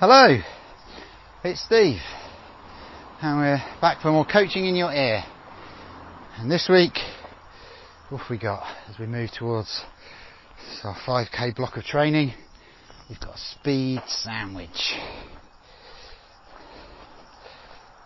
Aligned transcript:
Hello, 0.00 0.34
it's 1.44 1.62
Steve, 1.66 2.00
and 3.20 3.38
we're 3.38 3.62
back 3.82 4.00
for 4.00 4.10
more 4.10 4.24
coaching 4.24 4.64
in 4.64 4.74
your 4.74 4.90
ear. 4.90 5.22
And 6.38 6.50
this 6.50 6.70
week, 6.72 6.94
what 8.08 8.22
have 8.22 8.30
we 8.30 8.38
got 8.38 8.62
as 8.88 8.98
we 8.98 9.04
move 9.04 9.28
towards 9.38 9.82
our 10.84 10.96
5k 11.06 11.54
block 11.54 11.76
of 11.76 11.84
training? 11.84 12.32
We've 13.10 13.20
got 13.20 13.34
a 13.34 13.38
speed 13.38 14.00
sandwich. 14.06 14.94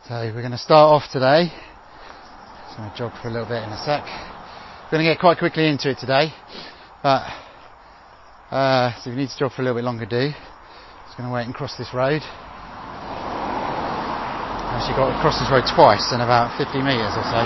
So 0.08 0.14
we're 0.34 0.42
going 0.42 0.50
to 0.50 0.58
start 0.58 1.00
off 1.00 1.12
today. 1.12 1.46
So 2.70 2.82
I'm 2.82 2.88
going 2.88 2.90
to 2.90 2.98
jog 2.98 3.12
for 3.22 3.28
a 3.28 3.30
little 3.30 3.46
bit 3.46 3.62
in 3.62 3.68
a 3.68 3.78
sec. 3.84 4.02
We're 4.86 4.98
going 4.98 5.04
to 5.06 5.12
get 5.14 5.20
quite 5.20 5.38
quickly 5.38 5.68
into 5.68 5.90
it 5.90 5.98
today, 6.00 6.32
but 7.04 7.22
uh, 8.50 8.94
so 8.94 9.10
if 9.10 9.14
you 9.14 9.22
need 9.22 9.28
to 9.28 9.38
jog 9.38 9.52
for 9.52 9.62
a 9.62 9.64
little 9.64 9.78
bit 9.78 9.84
longer, 9.84 10.06
do. 10.06 10.32
Just 11.14 11.22
going 11.22 11.30
to 11.30 11.34
wait 11.38 11.46
and 11.46 11.54
cross 11.54 11.78
this 11.78 11.94
road. 11.94 12.22
Actually 14.74 14.98
got 14.98 15.14
to 15.14 15.18
cross 15.22 15.38
this 15.38 15.46
road 15.46 15.62
twice 15.62 16.10
in 16.10 16.18
about 16.18 16.50
50 16.58 16.82
metres 16.82 17.14
or 17.14 17.22
so. 17.22 17.38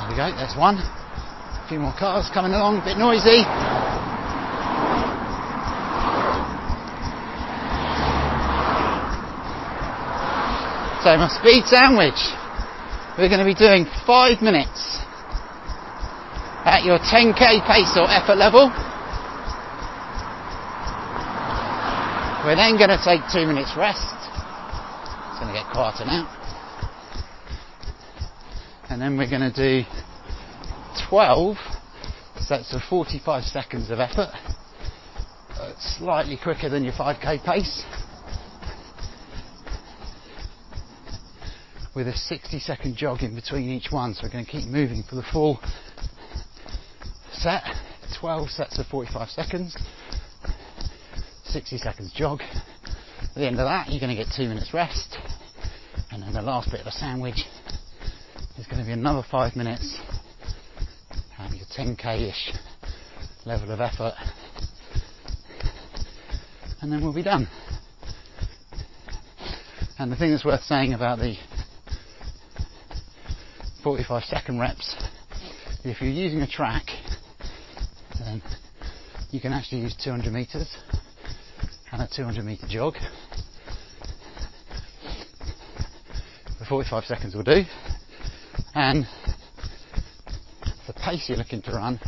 There 0.00 0.08
we 0.08 0.16
go, 0.16 0.32
there's 0.40 0.56
one. 0.56 0.80
A 0.80 1.66
few 1.68 1.78
more 1.78 1.92
cars 1.92 2.32
coming 2.32 2.56
along, 2.56 2.80
a 2.80 2.84
bit 2.88 2.96
noisy. 2.96 3.44
So 11.04 11.20
my 11.20 11.28
speed 11.36 11.68
sandwich. 11.68 12.16
We're 13.20 13.28
going 13.28 13.44
to 13.44 13.44
be 13.44 13.52
doing 13.52 13.84
five 14.06 14.40
minutes 14.40 15.04
at 16.68 16.84
your 16.84 16.98
10k 16.98 17.64
pace 17.66 17.96
or 17.96 18.04
effort 18.10 18.36
level. 18.36 18.68
We're 22.44 22.56
then 22.56 22.76
going 22.76 22.92
to 22.92 23.00
take 23.02 23.22
two 23.32 23.46
minutes 23.46 23.72
rest. 23.74 24.04
It's 24.04 25.40
going 25.40 25.48
to 25.48 25.58
get 25.58 25.72
quieter 25.72 26.04
now. 26.04 26.28
And 28.90 29.00
then 29.00 29.16
we're 29.16 29.30
going 29.30 29.50
to 29.50 29.52
do 29.52 29.88
12 31.08 31.56
sets 32.40 32.74
of 32.74 32.82
45 32.88 33.44
seconds 33.44 33.90
of 33.90 33.98
effort. 33.98 34.28
It's 35.60 35.96
slightly 35.98 36.38
quicker 36.42 36.68
than 36.68 36.84
your 36.84 36.92
5k 36.92 37.44
pace. 37.44 37.84
With 41.96 42.08
a 42.08 42.16
60 42.16 42.60
second 42.60 42.96
jog 42.96 43.22
in 43.22 43.34
between 43.34 43.70
each 43.70 43.90
one, 43.90 44.12
so 44.12 44.20
we're 44.22 44.32
going 44.32 44.44
to 44.44 44.50
keep 44.50 44.68
moving 44.68 45.02
for 45.08 45.16
the 45.16 45.24
full 45.32 45.58
set, 47.38 47.62
12 48.20 48.50
sets 48.50 48.78
of 48.78 48.86
45 48.86 49.28
seconds, 49.28 49.76
60 51.44 51.78
seconds 51.78 52.12
jog. 52.14 52.40
At 52.42 53.34
the 53.34 53.46
end 53.46 53.60
of 53.60 53.66
that, 53.66 53.88
you're 53.88 54.00
going 54.00 54.16
to 54.16 54.22
get 54.22 54.32
two 54.36 54.48
minutes 54.48 54.74
rest, 54.74 55.16
and 56.10 56.22
then 56.22 56.32
the 56.32 56.42
last 56.42 56.70
bit 56.70 56.80
of 56.80 56.86
a 56.86 56.92
sandwich 56.92 57.44
is 58.58 58.66
going 58.66 58.80
to 58.80 58.86
be 58.86 58.92
another 58.92 59.22
five 59.30 59.54
minutes 59.54 59.98
at 61.38 61.50
your 61.54 61.66
10k 61.76 62.28
ish 62.28 62.52
level 63.46 63.70
of 63.70 63.80
effort, 63.80 64.14
and 66.80 66.92
then 66.92 67.02
we'll 67.02 67.14
be 67.14 67.22
done. 67.22 67.46
And 69.98 70.12
the 70.12 70.16
thing 70.16 70.32
that's 70.32 70.44
worth 70.44 70.62
saying 70.62 70.92
about 70.92 71.18
the 71.18 71.36
45 73.82 74.24
second 74.24 74.58
reps, 74.58 74.96
if 75.84 76.00
you're 76.00 76.10
using 76.10 76.40
a 76.40 76.46
track, 76.46 76.84
you 79.30 79.40
can 79.40 79.52
actually 79.52 79.82
use 79.82 79.94
200 80.02 80.32
meters 80.32 80.68
and 81.92 82.02
a 82.02 82.08
200 82.14 82.44
meter 82.44 82.66
jog. 82.68 82.94
For 86.58 86.64
45 86.64 87.04
seconds 87.04 87.34
will 87.34 87.42
do. 87.42 87.62
And 88.74 89.06
the 90.86 90.92
pace 90.94 91.28
you're 91.28 91.38
looking 91.38 91.62
to 91.62 91.72
run 91.72 92.00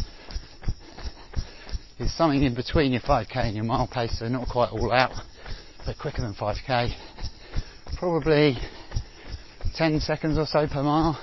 is 1.98 2.16
something 2.16 2.42
in 2.42 2.54
between 2.54 2.92
your 2.92 3.02
5k 3.02 3.36
and 3.36 3.54
your 3.54 3.64
mile 3.64 3.86
pace, 3.92 4.18
so 4.18 4.28
not 4.28 4.48
quite 4.48 4.70
all 4.70 4.90
out, 4.90 5.12
but 5.84 5.98
quicker 5.98 6.22
than 6.22 6.34
5k. 6.34 6.94
Probably 7.98 8.56
10 9.76 10.00
seconds 10.00 10.38
or 10.38 10.46
so 10.46 10.66
per 10.66 10.82
mile 10.82 11.20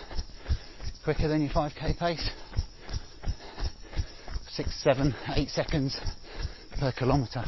quicker 1.04 1.28
than 1.28 1.42
your 1.42 1.52
5k 1.52 1.98
pace. 1.98 2.30
Six, 4.58 4.74
seven, 4.84 5.14
eight 5.36 5.50
seconds 5.50 5.96
per 6.80 6.92
kilometre 6.92 7.46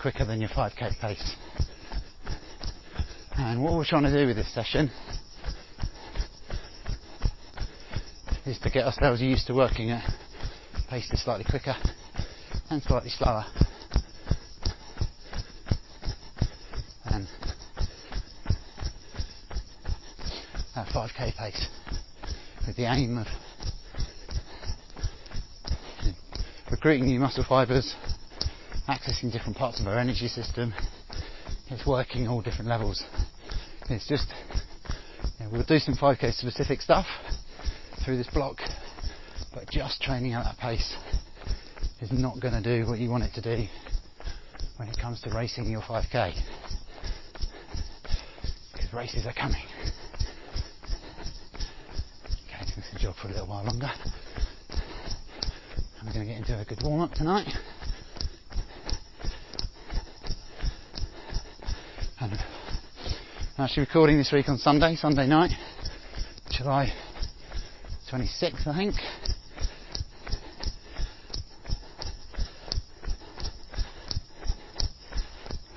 quicker 0.00 0.24
than 0.24 0.40
your 0.40 0.48
5k 0.50 1.00
pace. 1.00 1.34
And 3.36 3.60
what 3.60 3.72
we're 3.72 3.84
trying 3.84 4.04
to 4.04 4.12
do 4.12 4.24
with 4.24 4.36
this 4.36 4.54
session 4.54 4.88
is 8.46 8.60
to 8.60 8.70
get 8.70 8.84
ourselves 8.84 9.20
used 9.20 9.48
to 9.48 9.54
working 9.54 9.90
at 9.90 10.08
paces 10.88 11.24
slightly 11.24 11.44
quicker 11.44 11.74
and 12.70 12.80
slightly 12.84 13.10
slower. 13.10 13.44
And 17.06 17.26
that 20.76 20.86
5k 20.86 21.34
pace 21.36 21.66
with 22.64 22.76
the 22.76 22.84
aim 22.84 23.18
of 23.18 23.26
recruiting 26.80 27.04
new 27.04 27.20
muscle 27.20 27.44
fibres, 27.46 27.94
accessing 28.88 29.30
different 29.30 29.54
parts 29.54 29.78
of 29.82 29.86
our 29.86 29.98
energy 29.98 30.26
system. 30.26 30.72
It's 31.68 31.86
working 31.86 32.26
all 32.26 32.40
different 32.40 32.68
levels. 32.68 33.04
It's 33.90 34.08
just, 34.08 34.28
you 35.38 35.44
know, 35.44 35.50
we'll 35.52 35.66
do 35.66 35.78
some 35.78 35.94
5k 35.94 36.32
specific 36.32 36.80
stuff 36.80 37.04
through 38.02 38.16
this 38.16 38.28
block, 38.32 38.60
but 39.52 39.68
just 39.68 40.00
training 40.00 40.32
at 40.32 40.42
that 40.42 40.56
pace 40.56 40.96
is 42.00 42.10
not 42.12 42.40
going 42.40 42.54
to 42.54 42.62
do 42.62 42.88
what 42.88 42.98
you 42.98 43.10
want 43.10 43.24
it 43.24 43.34
to 43.34 43.42
do 43.42 43.66
when 44.78 44.88
it 44.88 44.96
comes 44.98 45.20
to 45.20 45.30
racing 45.36 45.70
your 45.70 45.82
5k. 45.82 46.32
Because 48.72 48.94
races 48.94 49.26
are 49.26 49.34
coming. 49.34 49.66
Okay, 52.48 52.72
this 52.74 53.02
job 53.02 53.16
for 53.20 53.28
a 53.28 53.32
little 53.32 53.48
while 53.48 53.66
longer. 53.66 53.90
We're 56.02 56.14
going 56.14 56.26
to 56.26 56.32
get 56.32 56.38
into 56.38 56.58
a 56.58 56.64
good 56.64 56.82
warm 56.82 57.02
up 57.02 57.12
tonight. 57.12 57.46
And 62.18 62.32
I'm 63.58 63.64
actually 63.64 63.82
recording 63.82 64.16
this 64.16 64.32
week 64.32 64.48
on 64.48 64.56
Sunday, 64.56 64.96
Sunday 64.96 65.26
night, 65.26 65.50
July 66.50 66.90
26th, 68.10 68.66
I 68.66 68.76
think. 68.78 68.94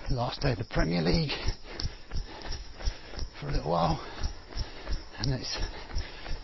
Last 0.09 0.39
day 0.39 0.53
of 0.53 0.57
the 0.57 0.63
Premier 0.63 1.01
League 1.01 1.31
for 3.41 3.49
a 3.49 3.51
little 3.51 3.71
while, 3.71 3.99
and 5.19 5.33
it's 5.33 5.57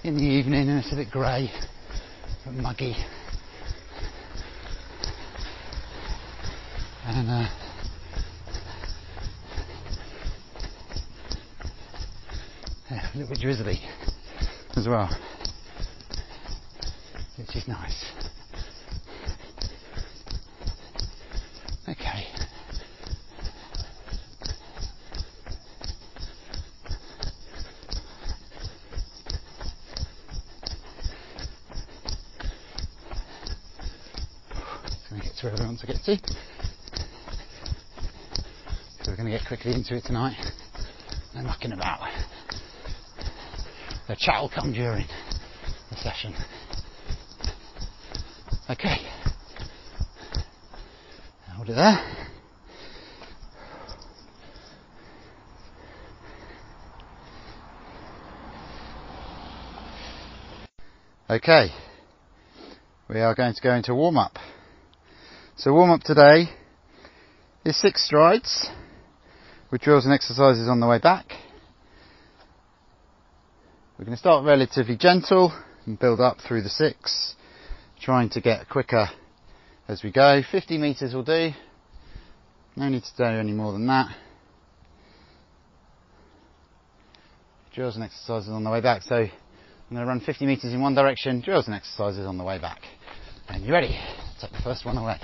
in 0.04 0.18
the 0.18 0.24
evening 0.24 0.68
and 0.68 0.80
it's 0.80 0.92
a 0.92 0.98
bit 0.98 1.10
grey, 1.10 1.50
but 2.44 2.56
muggy. 2.56 2.98
And 7.20 7.30
uh, 7.30 7.50
a 12.92 13.18
little 13.18 13.28
bit 13.28 13.42
drizzly 13.42 13.82
as 14.78 14.88
well, 14.88 15.10
which 17.38 17.58
is 17.58 17.68
nice. 17.68 18.19
Quickly 39.62 39.78
into 39.78 39.96
it 39.96 40.06
tonight. 40.06 40.38
No 41.36 41.42
mucking 41.42 41.74
about. 41.74 42.00
The 44.08 44.16
chat 44.18 44.42
will 44.42 44.50
come 44.50 44.72
during 44.72 45.06
the 45.90 45.98
session. 45.98 46.34
Okay. 48.70 48.98
Hold 51.56 51.70
it 51.70 51.74
there. 51.74 52.16
Okay, 61.32 61.68
we 63.08 63.20
are 63.20 63.36
going 63.36 63.54
to 63.54 63.62
go 63.62 63.76
into 63.76 63.94
warm 63.94 64.18
up. 64.18 64.38
So 65.58 65.74
warm 65.74 65.92
up 65.92 66.02
today 66.02 66.50
is 67.64 67.80
six 67.80 68.04
strides 68.04 68.68
with 69.72 69.82
drills 69.82 70.06
and 70.06 70.14
exercises 70.14 70.68
on 70.68 70.80
the 70.80 70.88
way 70.88 71.00
back. 71.00 71.26
We're 73.98 74.06
going 74.06 74.16
to 74.16 74.20
start 74.20 74.46
relatively 74.46 74.96
gentle 74.96 75.52
and 75.86 76.00
build 76.00 76.20
up 76.20 76.38
through 76.48 76.64
the 76.64 76.70
six, 76.70 77.36
trying 78.02 78.30
to 78.32 78.42
get 78.42 78.70
quicker 78.70 79.08
as 79.88 80.04
we 80.04 80.12
go. 80.12 80.42
50 80.52 80.78
metres 80.78 81.14
will 81.14 81.24
do. 81.24 81.50
No 82.76 82.88
need 82.88 83.04
to 83.04 83.18
do 83.18 83.24
any 83.24 83.52
more 83.52 83.74
than 83.74 83.88
that. 83.88 84.16
Drills 87.74 87.96
and 87.96 88.04
exercises 88.04 88.50
on 88.50 88.64
the 88.64 88.70
way 88.70 88.82
back. 88.82 89.02
So 89.04 89.16
I'm 89.16 89.30
going 89.96 90.02
to 90.02 90.08
run 90.08 90.22
50 90.22 90.46
metres 90.46 90.74
in 90.74 90.82
one 90.82 90.96
direction, 90.96 91.42
drills 91.42 91.66
and 91.68 91.76
exercises 91.76 92.26
on 92.26 92.38
the 92.38 92.44
way 92.44 92.60
back. 92.60 92.80
And 93.48 93.66
you 93.66 93.74
ready? 93.74 93.98
Take 94.40 94.52
the 94.52 94.62
first 94.64 94.86
one 94.86 94.98
away. 94.98 95.18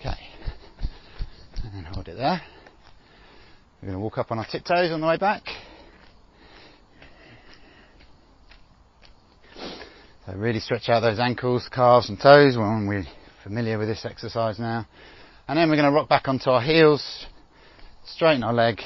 Okay. 0.00 0.16
And 1.62 1.74
then 1.74 1.84
hold 1.84 2.08
it 2.08 2.16
there. 2.16 2.40
We're 3.82 3.88
going 3.88 3.92
to 3.92 3.98
walk 4.14 4.26
up 4.26 4.30
on 4.30 4.38
our 4.38 4.46
tiptoes 4.46 4.92
on 4.92 5.00
the 5.00 5.06
way 5.08 5.16
back. 5.16 5.42
So 10.24 10.34
really 10.36 10.60
stretch 10.60 10.88
out 10.88 11.00
those 11.00 11.18
ankles, 11.18 11.68
calves 11.68 12.08
and 12.08 12.20
toes 12.20 12.56
when 12.56 12.86
we're 12.86 13.06
familiar 13.42 13.76
with 13.76 13.88
this 13.88 14.04
exercise 14.04 14.60
now. 14.60 14.86
And 15.48 15.58
then 15.58 15.68
we're 15.68 15.74
going 15.74 15.90
to 15.90 15.94
rock 15.94 16.08
back 16.08 16.28
onto 16.28 16.50
our 16.50 16.62
heels, 16.62 17.26
straighten 18.06 18.44
our 18.44 18.52
leg, 18.52 18.80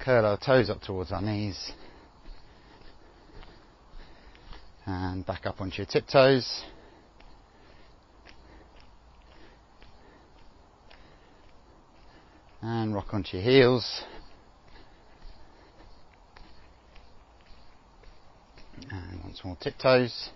curl 0.00 0.26
our 0.26 0.36
toes 0.36 0.68
up 0.68 0.80
towards 0.82 1.12
our 1.12 1.22
knees. 1.22 1.70
And 4.84 5.24
back 5.24 5.46
up 5.46 5.60
onto 5.60 5.76
your 5.76 5.86
tiptoes. 5.86 6.64
And 12.62 12.94
rock 12.94 13.12
onto 13.12 13.36
your 13.36 13.44
heels. 13.44 14.02
And 18.88 19.24
once 19.24 19.40
more 19.44 19.56
tiptoes. 19.60 20.30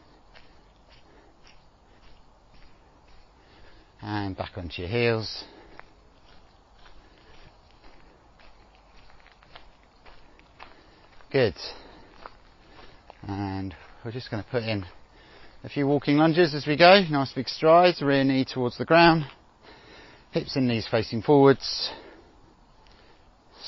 And 4.02 4.37
back 4.37 4.50
onto 4.56 4.82
your 4.82 4.90
heels. 4.90 5.44
Good. 11.31 11.55
And 13.29 13.72
we're 14.05 14.11
just 14.11 14.32
going 14.32 14.43
to 14.43 14.50
put 14.50 14.64
in 14.64 14.84
a 15.62 15.69
few 15.69 15.87
walking 15.87 16.17
lunges 16.17 16.55
as 16.56 16.67
we 16.67 16.76
go. 16.76 17.02
Nice 17.08 17.32
big 17.32 17.49
strides, 17.49 18.02
rear 18.02 18.25
knee 18.25 18.44
towards 18.44 18.79
the 18.79 18.84
ground. 18.84 19.26
Hips 20.32 20.56
and 20.56 20.67
knees 20.67 20.88
facing 20.90 21.22
forwards. 21.22 21.90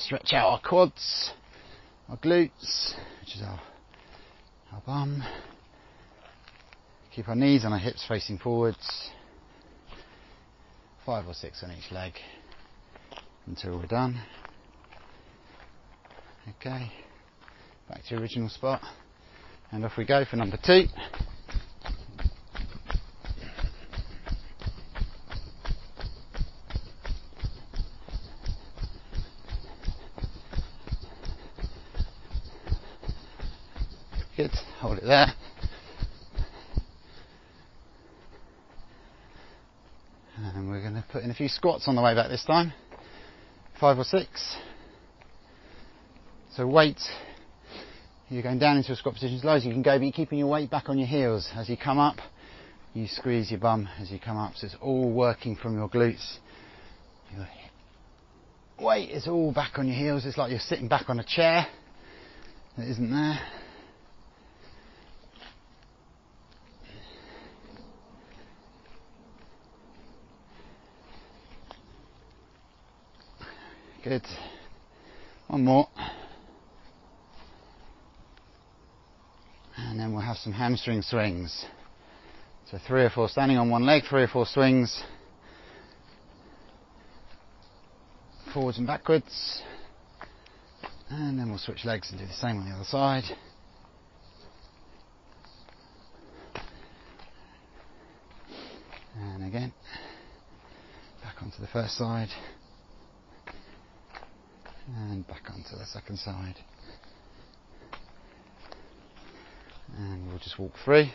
Stretch 0.04 0.32
out 0.32 0.48
our 0.48 0.60
quads, 0.60 1.32
our 2.08 2.16
glutes, 2.16 2.94
which 3.20 3.34
is 3.34 3.42
our 3.42 3.60
our 4.72 4.82
bum. 4.86 5.22
Keep 7.14 7.28
our 7.28 7.34
knees 7.34 7.64
and 7.64 7.74
our 7.74 7.80
hips 7.80 8.04
facing 8.06 8.38
forwards. 8.38 9.10
Five 11.04 11.26
or 11.26 11.34
six 11.34 11.64
on 11.64 11.72
each 11.72 11.90
leg 11.90 12.12
until 13.46 13.78
we're 13.78 13.86
done. 13.86 14.20
Okay, 16.60 16.92
back 17.88 18.04
to 18.08 18.16
original 18.16 18.48
spot. 18.48 18.80
And 19.72 19.84
off 19.84 19.92
we 19.98 20.04
go 20.04 20.24
for 20.24 20.36
number 20.36 20.58
two. 20.64 20.84
There. 35.08 35.32
And 40.36 40.68
we're 40.68 40.82
going 40.82 40.96
to 40.96 41.04
put 41.10 41.24
in 41.24 41.30
a 41.30 41.34
few 41.34 41.48
squats 41.48 41.88
on 41.88 41.96
the 41.96 42.02
way 42.02 42.14
back 42.14 42.28
this 42.28 42.44
time. 42.44 42.74
Five 43.80 43.96
or 43.96 44.04
six. 44.04 44.54
So 46.52 46.66
weight. 46.66 47.00
You're 48.28 48.42
going 48.42 48.58
down 48.58 48.76
into 48.76 48.92
a 48.92 48.96
squat 48.96 49.14
position 49.14 49.38
as 49.38 49.44
low 49.44 49.54
as 49.54 49.64
you 49.64 49.72
can 49.72 49.80
go, 49.80 49.96
but 49.96 50.02
you're 50.02 50.12
keeping 50.12 50.38
your 50.38 50.48
weight 50.48 50.70
back 50.70 50.90
on 50.90 50.98
your 50.98 51.08
heels. 51.08 51.48
As 51.54 51.70
you 51.70 51.78
come 51.78 51.98
up, 51.98 52.16
you 52.92 53.06
squeeze 53.06 53.50
your 53.50 53.60
bum 53.60 53.88
as 53.98 54.10
you 54.10 54.20
come 54.20 54.36
up. 54.36 54.56
So 54.56 54.66
it's 54.66 54.76
all 54.82 55.10
working 55.10 55.56
from 55.56 55.74
your 55.74 55.88
glutes. 55.88 56.36
Your 57.34 57.48
weight 58.78 59.08
is 59.08 59.26
all 59.26 59.52
back 59.52 59.78
on 59.78 59.86
your 59.86 59.96
heels. 59.96 60.26
It's 60.26 60.36
like 60.36 60.50
you're 60.50 60.60
sitting 60.60 60.86
back 60.86 61.08
on 61.08 61.18
a 61.18 61.24
chair 61.24 61.66
that 62.76 62.86
isn't 62.86 63.10
there. 63.10 63.40
Good. 74.04 74.22
One 75.48 75.64
more. 75.64 75.88
And 79.76 79.98
then 79.98 80.12
we'll 80.12 80.22
have 80.22 80.36
some 80.36 80.52
hamstring 80.52 81.02
swings. 81.02 81.64
So 82.70 82.78
three 82.86 83.02
or 83.02 83.10
four 83.10 83.28
standing 83.28 83.58
on 83.58 83.70
one 83.70 83.84
leg, 83.84 84.04
three 84.08 84.22
or 84.22 84.28
four 84.28 84.46
swings. 84.46 85.02
Forwards 88.54 88.78
and 88.78 88.86
backwards. 88.86 89.62
And 91.10 91.38
then 91.38 91.48
we'll 91.48 91.58
switch 91.58 91.84
legs 91.84 92.10
and 92.10 92.20
do 92.20 92.26
the 92.26 92.32
same 92.32 92.58
on 92.58 92.68
the 92.68 92.74
other 92.74 92.84
side. 92.84 93.24
And 99.16 99.44
again, 99.44 99.72
back 101.24 101.42
onto 101.42 101.60
the 101.60 101.66
first 101.66 101.96
side 101.96 102.28
and 104.96 105.26
back 105.26 105.42
onto 105.50 105.76
the 105.76 105.86
second 105.86 106.18
side. 106.18 106.56
And 109.96 110.28
we'll 110.28 110.38
just 110.38 110.58
walk 110.58 110.72
through. 110.84 111.06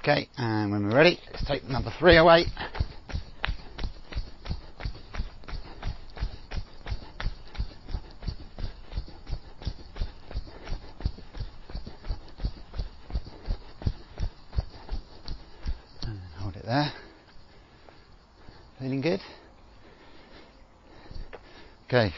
Okay, 0.00 0.28
and 0.36 0.70
when 0.70 0.84
we're 0.84 0.94
ready, 0.94 1.18
let's 1.32 1.44
take 1.46 1.64
number 1.64 1.92
three 1.98 2.16
away. 2.16 2.44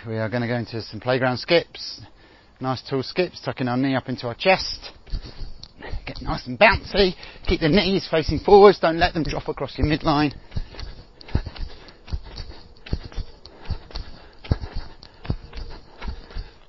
We 0.09 0.17
are 0.17 0.31
going 0.31 0.41
to 0.41 0.49
go 0.49 0.55
into 0.55 0.81
some 0.81 1.01
playground 1.01 1.37
skips. 1.37 2.01
Nice 2.63 2.81
tall 2.89 3.03
skips, 3.03 3.43
tucking 3.45 3.69
our 3.69 3.77
knee 3.77 3.95
up 3.95 4.09
into 4.09 4.27
our 4.27 4.35
chest. 4.35 4.91
Get 6.07 6.23
nice 6.23 6.47
and 6.47 6.59
bouncy. 6.59 7.13
Keep 7.47 7.61
the 7.61 7.69
knees 7.69 8.09
facing 8.11 8.39
forwards. 8.39 8.79
Don't 8.79 8.99
let 8.99 9.13
them 9.13 9.23
drop 9.23 9.49
across 9.49 9.77
your 9.77 9.87
midline. 9.87 10.35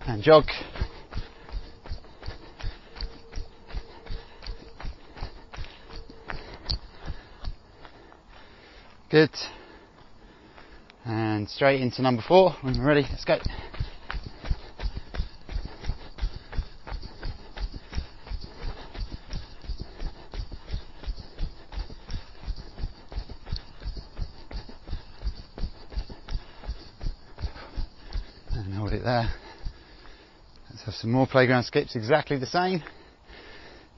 And 0.05 0.22
jog. 0.22 0.43
Good. 9.10 9.29
Straight 11.56 11.82
into 11.82 12.01
number 12.01 12.24
four. 12.25 12.56
When 12.62 12.74
you're 12.75 12.86
ready, 12.86 13.01
let's 13.10 13.25
go. 13.25 13.38
And 28.53 28.74
hold 28.74 28.94
it 28.94 29.03
there. 29.03 29.29
Let's 30.70 30.84
have 30.86 30.94
some 30.94 31.12
more 31.12 31.27
playground 31.27 31.63
skips, 31.63 31.98
exactly 31.98 32.38
the 32.38 32.46
same. 32.46 32.82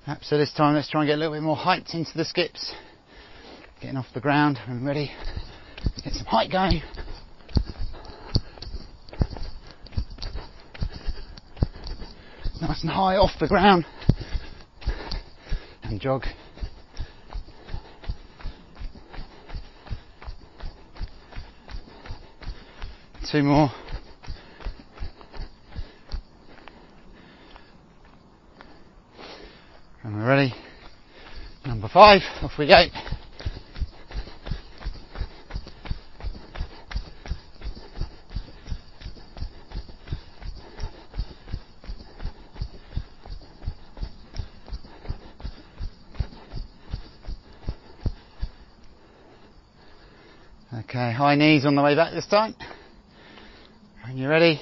Perhaps 0.05 0.29
so 0.29 0.37
this 0.39 0.51
time 0.53 0.73
let's 0.73 0.89
try 0.89 1.01
and 1.01 1.07
get 1.09 1.15
a 1.15 1.17
little 1.17 1.35
bit 1.35 1.43
more 1.43 1.55
height 1.55 1.89
into 1.93 2.17
the 2.17 2.25
skips. 2.25 2.73
Getting 3.81 3.97
off 3.97 4.07
the 4.15 4.21
ground 4.21 4.57
and 4.65 4.83
ready. 4.83 5.11
Get 6.03 6.13
some 6.13 6.25
height 6.25 6.51
going. 6.51 6.81
Nice 12.61 12.83
and 12.83 12.91
high 12.91 13.15
off 13.15 13.31
the 13.39 13.47
ground. 13.47 13.87
And 15.81 15.99
jog. 15.99 16.25
Two 23.31 23.41
more. 23.41 23.71
And 30.03 30.15
we're 30.15 30.27
ready. 30.27 30.53
Number 31.65 31.89
five, 31.91 32.21
off 32.43 32.51
we 32.59 32.67
go. 32.67 32.85
Okay, 50.73 51.13
high 51.13 51.29
knees 51.41 51.65
on 51.65 51.75
the 51.75 51.81
way 51.81 51.95
back 51.95 52.13
this 52.13 52.27
time. 52.27 52.55
When 54.05 54.15
you're 54.15 54.29
ready, 54.29 54.61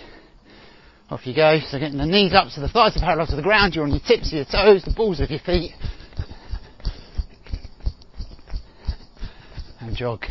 off 1.09 1.25
you 1.27 1.36
go. 1.36 1.59
So 1.69 1.77
getting 1.77 1.98
the 1.98 2.05
knees 2.05 2.33
up 2.33 2.50
so 2.50 2.62
the 2.62 2.69
thighs 2.69 2.95
are 2.95 3.01
parallel 3.01 3.27
to 3.27 3.36
the 3.36 3.41
ground, 3.41 3.75
you're 3.75 3.83
on 3.83 3.91
your 3.91 4.00
tips 4.00 4.27
of 4.27 4.33
your 4.33 4.45
toes, 4.45 4.83
the 4.83 4.93
balls 4.95 5.19
of 5.19 5.29
your 5.29 5.39
feet. 5.39 5.74
And 9.81 9.95
jog. 9.95 10.24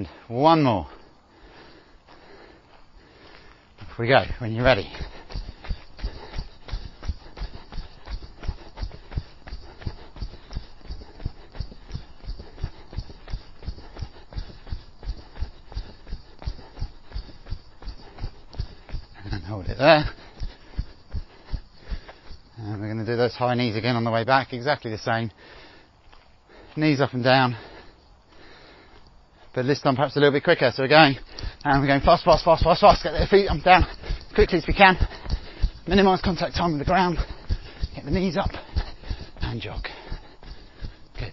And 0.00 0.08
one 0.28 0.62
more. 0.62 0.86
Off 3.80 3.98
we 3.98 4.08
go 4.08 4.22
when 4.38 4.52
you're 4.52 4.64
ready. 4.64 4.90
And 19.30 19.42
hold 19.44 19.66
it 19.66 19.76
there. 19.76 20.04
And 22.56 22.80
we're 22.80 22.86
going 22.86 23.04
to 23.04 23.04
do 23.04 23.18
those 23.18 23.34
high 23.34 23.54
knees 23.54 23.76
again 23.76 23.96
on 23.96 24.04
the 24.04 24.10
way 24.10 24.24
back, 24.24 24.54
exactly 24.54 24.90
the 24.90 24.96
same. 24.96 25.30
Knees 26.74 27.02
up 27.02 27.12
and 27.12 27.22
down. 27.22 27.54
But 29.54 29.66
this 29.66 29.80
time 29.80 29.96
perhaps 29.96 30.16
a 30.16 30.20
little 30.20 30.32
bit 30.32 30.44
quicker. 30.44 30.70
So 30.74 30.84
we're 30.84 30.88
going, 30.88 31.16
and 31.64 31.80
we're 31.80 31.88
going 31.88 32.02
fast, 32.02 32.24
fast, 32.24 32.44
fast, 32.44 32.62
fast, 32.62 32.80
fast. 32.80 33.02
Get 33.02 33.12
their 33.12 33.26
feet 33.26 33.48
up 33.48 33.62
down 33.64 33.84
quickly 34.34 34.58
as 34.58 34.64
we 34.66 34.74
can. 34.74 34.96
Minimise 35.88 36.20
contact 36.22 36.54
time 36.54 36.72
with 36.72 36.80
the 36.80 36.84
ground. 36.84 37.18
Get 37.94 38.04
the 38.04 38.10
knees 38.10 38.36
up 38.36 38.50
and 39.40 39.60
jog. 39.60 39.84
Good. 41.18 41.32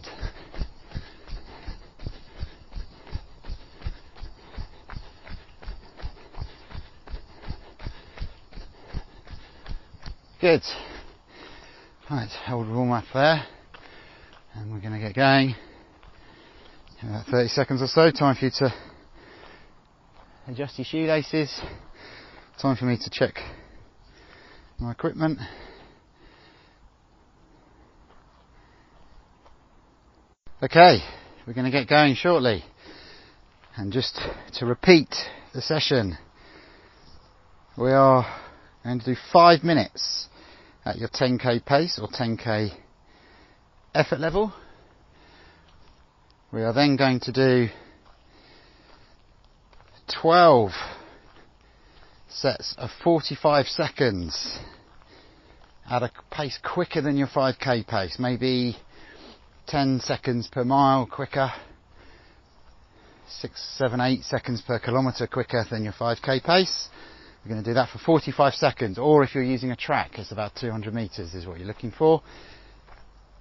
Good. 10.42 10.62
Right, 12.10 12.30
hold 12.46 12.70
warm 12.70 12.92
up 12.92 13.06
there. 13.14 13.44
And 14.56 14.72
we're 14.72 14.80
going 14.80 14.94
to 14.94 15.00
get 15.00 15.14
going. 15.14 15.56
About 17.04 17.28
30 17.28 17.50
seconds 17.50 17.82
or 17.84 17.88
so, 17.88 18.10
time 18.10 18.36
for 18.36 18.46
you 18.46 18.52
to 18.58 18.74
adjust 20.48 20.80
your 20.80 20.86
shoelaces. 20.86 21.62
Time 22.60 22.76
for 22.76 22.86
me 22.86 22.98
to 22.98 23.10
check 23.12 23.36
my 24.80 24.94
equipment. 24.94 25.38
Okay, 30.64 30.98
we're 31.46 31.54
going 31.54 31.66
to 31.66 31.72
get 31.72 31.88
going 31.88 32.16
shortly. 32.16 32.64
And 33.76 33.94
just 33.94 34.20
to 34.54 34.66
repeat 34.66 35.14
the 35.54 35.62
session, 35.62 36.18
we 37.78 37.92
are 37.92 38.26
going 38.84 39.00
to 39.02 39.06
do 39.06 39.16
five 39.32 39.64
minutes 39.64 40.30
at 40.84 40.98
your 40.98 41.10
10k 41.10 41.64
pace 41.64 42.00
or 42.02 42.08
10k 42.08 42.72
effort 43.94 44.20
level. 44.20 44.52
We 46.50 46.64
are 46.64 46.72
then 46.72 46.96
going 46.96 47.20
to 47.22 47.34
do 47.34 47.68
12 50.22 50.72
sets 52.30 52.74
of 52.78 52.90
45 53.04 53.66
seconds 53.66 54.58
at 55.90 56.04
a 56.04 56.12
pace 56.32 56.58
quicker 56.64 57.02
than 57.02 57.18
your 57.18 57.28
5k 57.28 57.86
pace, 57.86 58.16
maybe 58.18 58.78
10 59.68 60.00
seconds 60.00 60.48
per 60.50 60.64
mile 60.64 61.06
quicker, 61.06 61.52
6, 63.28 63.78
7, 63.78 64.00
8 64.00 64.24
seconds 64.24 64.62
per 64.66 64.80
kilometre 64.80 65.28
quicker 65.28 65.66
than 65.70 65.84
your 65.84 65.94
5k 65.94 66.42
pace. 66.46 66.88
We're 67.44 67.52
going 67.52 67.64
to 67.64 67.70
do 67.70 67.74
that 67.74 67.90
for 67.90 67.98
45 67.98 68.54
seconds, 68.54 68.98
or 68.98 69.22
if 69.26 69.36
you're 69.36 69.44
using 69.44 69.72
a 69.72 69.76
track, 69.76 70.12
it's 70.14 70.32
about 70.32 70.56
200 70.56 70.94
metres 70.94 71.34
is 71.34 71.46
what 71.46 71.58
you're 71.58 71.68
looking 71.68 71.92
for. 71.92 72.22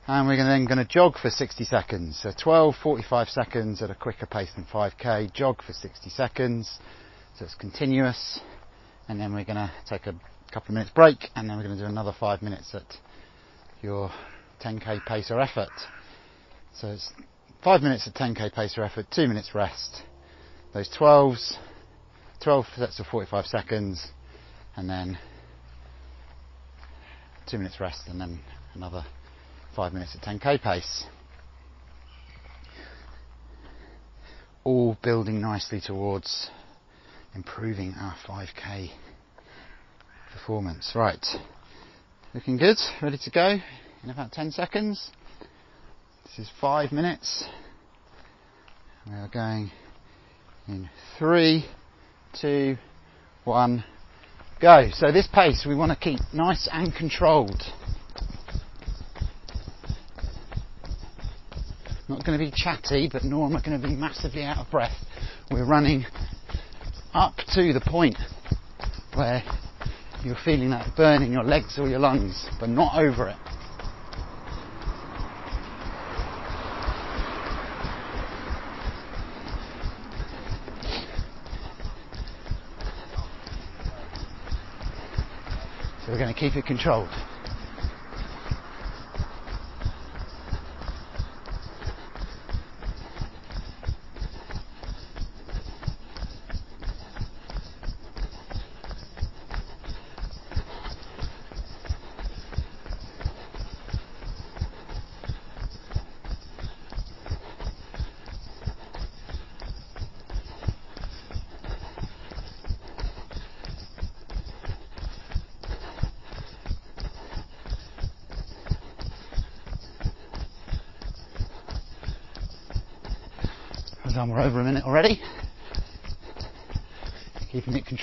And 0.09 0.29
we're 0.29 0.37
then 0.37 0.67
going 0.67 0.79
to 0.79 0.85
jog 0.85 1.19
for 1.19 1.31
60 1.31 1.65
seconds. 1.65 2.21
So 2.23 2.31
12, 2.41 2.77
45 2.81 3.29
seconds 3.29 3.83
at 3.83 3.91
a 3.91 3.95
quicker 3.97 4.27
pace 4.27 4.51
than 4.55 4.65
5k, 4.65 5.33
jog 5.33 5.65
for 5.65 5.73
60 5.73 6.11
seconds. 6.11 6.79
So 7.37 7.45
it's 7.45 7.57
continuous. 7.57 8.39
And 9.09 9.19
then 9.19 9.35
we're 9.35 9.45
going 9.45 9.57
to 9.57 9.73
take 9.89 10.07
a 10.07 10.15
couple 10.53 10.69
of 10.69 10.75
minutes 10.75 10.93
break, 10.95 11.17
and 11.35 11.51
then 11.51 11.57
we're 11.57 11.65
going 11.65 11.77
to 11.77 11.83
do 11.83 11.89
another 11.89 12.15
five 12.19 12.41
minutes 12.41 12.73
at 12.73 12.85
your 13.83 14.13
10k 14.65 15.05
pace 15.07 15.33
or 15.33 15.41
effort. 15.41 15.71
So 16.77 16.89
it's 16.93 17.13
five 17.65 17.83
minutes 17.83 18.07
at 18.07 18.15
10k 18.15 18.55
pace 18.55 18.79
or 18.79 18.85
effort, 18.85 19.07
two 19.13 19.27
minutes 19.27 19.57
rest. 19.57 20.03
Those 20.73 20.89
12s, 20.97 21.57
12 22.45 22.67
sets 22.77 23.01
of 23.01 23.07
45 23.07 23.47
seconds, 23.47 24.07
and 24.77 24.89
then 24.89 25.19
two 27.51 27.59
minutes 27.59 27.81
rest, 27.81 28.03
and 28.07 28.21
then 28.21 28.39
another 28.75 29.05
five 29.76 29.92
minutes 29.92 30.16
at 30.16 30.23
10k 30.23 30.62
pace. 30.62 31.04
All 34.64 34.97
building 35.02 35.42
nicely 35.42 35.83
towards 35.83 36.49
improving 37.35 37.95
our 38.00 38.16
5k 38.26 38.88
performance. 40.33 40.92
Right, 40.95 41.25
looking 42.33 42.56
good, 42.56 42.78
ready 43.02 43.18
to 43.23 43.30
go 43.30 43.59
in 44.02 44.11
about 44.11 44.33
10 44.33 44.50
seconds. 44.50 45.11
This 46.25 46.47
is 46.47 46.50
five 46.59 46.90
minutes. 46.90 47.45
We 49.06 49.12
are 49.12 49.28
going 49.28 49.71
in 50.66 50.88
three, 51.18 51.66
two, 52.40 52.78
one, 53.45 53.85
go. 54.59 54.88
So 54.95 55.12
this 55.12 55.28
pace 55.33 55.66
we 55.68 55.76
want 55.76 55.92
to 55.92 55.99
keep 55.99 56.18
nice 56.33 56.66
and 56.73 56.95
controlled. 56.95 57.62
not 62.09 62.25
going 62.25 62.39
to 62.39 62.45
be 62.45 62.53
chatty, 62.55 63.09
but 63.13 63.25
nor 63.25 63.47
am 63.47 63.57
I 63.57 63.63
going 63.63 63.81
to 63.81 63.87
be 63.87 63.95
massively 63.95 64.45
out 64.45 64.59
of 64.59 64.71
breath. 64.71 64.97
We're 65.51 65.67
running 65.67 66.07
up 67.13 67.37
to 67.55 67.73
the 67.73 67.81
point 67.81 68.17
where 69.15 69.43
you're 70.23 70.37
feeling 70.45 70.71
that 70.71 70.95
burn 70.97 71.23
in 71.23 71.33
your 71.33 71.43
legs 71.43 71.79
or 71.79 71.89
your 71.89 71.99
lungs, 71.99 72.49
but 72.61 72.69
not 72.69 72.97
over 72.97 73.29
it. 73.29 73.37
So 86.05 86.13
we're 86.13 86.19
going 86.19 86.33
to 86.33 86.39
keep 86.39 86.55
it 86.55 86.67
controlled. 86.67 87.09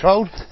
Controlled. 0.04 0.43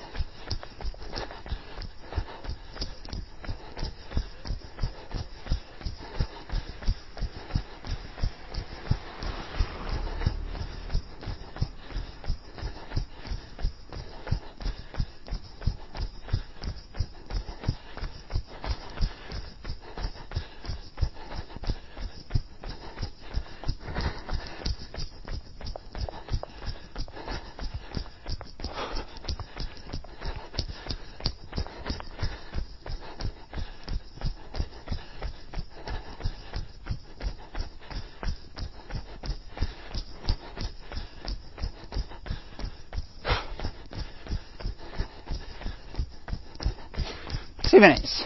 Two 47.73 47.81
minutes. 47.81 48.23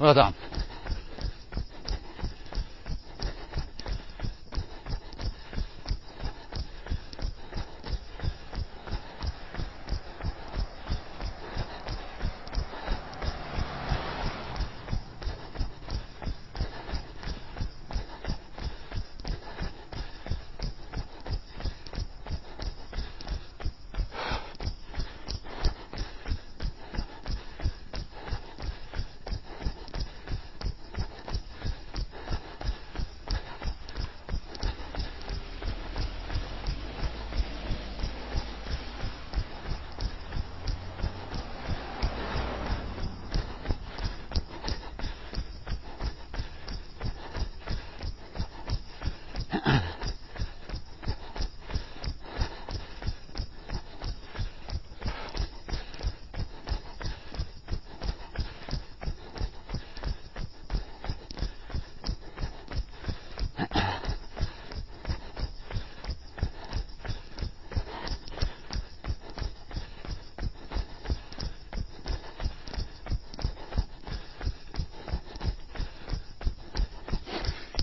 Well 0.00 0.14
done. 0.14 0.34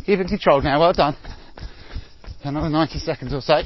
Keep 0.09 0.21
it 0.21 0.27
controlled 0.27 0.63
now, 0.63 0.79
well 0.79 0.91
done. 0.91 1.15
Another 2.43 2.67
90 2.67 2.97
seconds 2.97 3.31
or 3.31 3.41
so. 3.41 3.61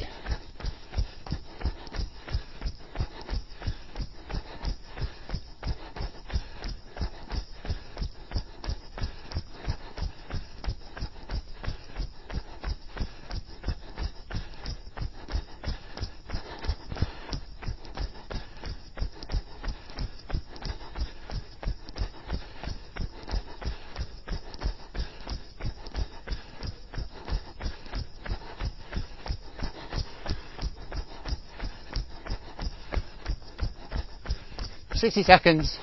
Sixty 35.04 35.24
seconds. 35.24 35.78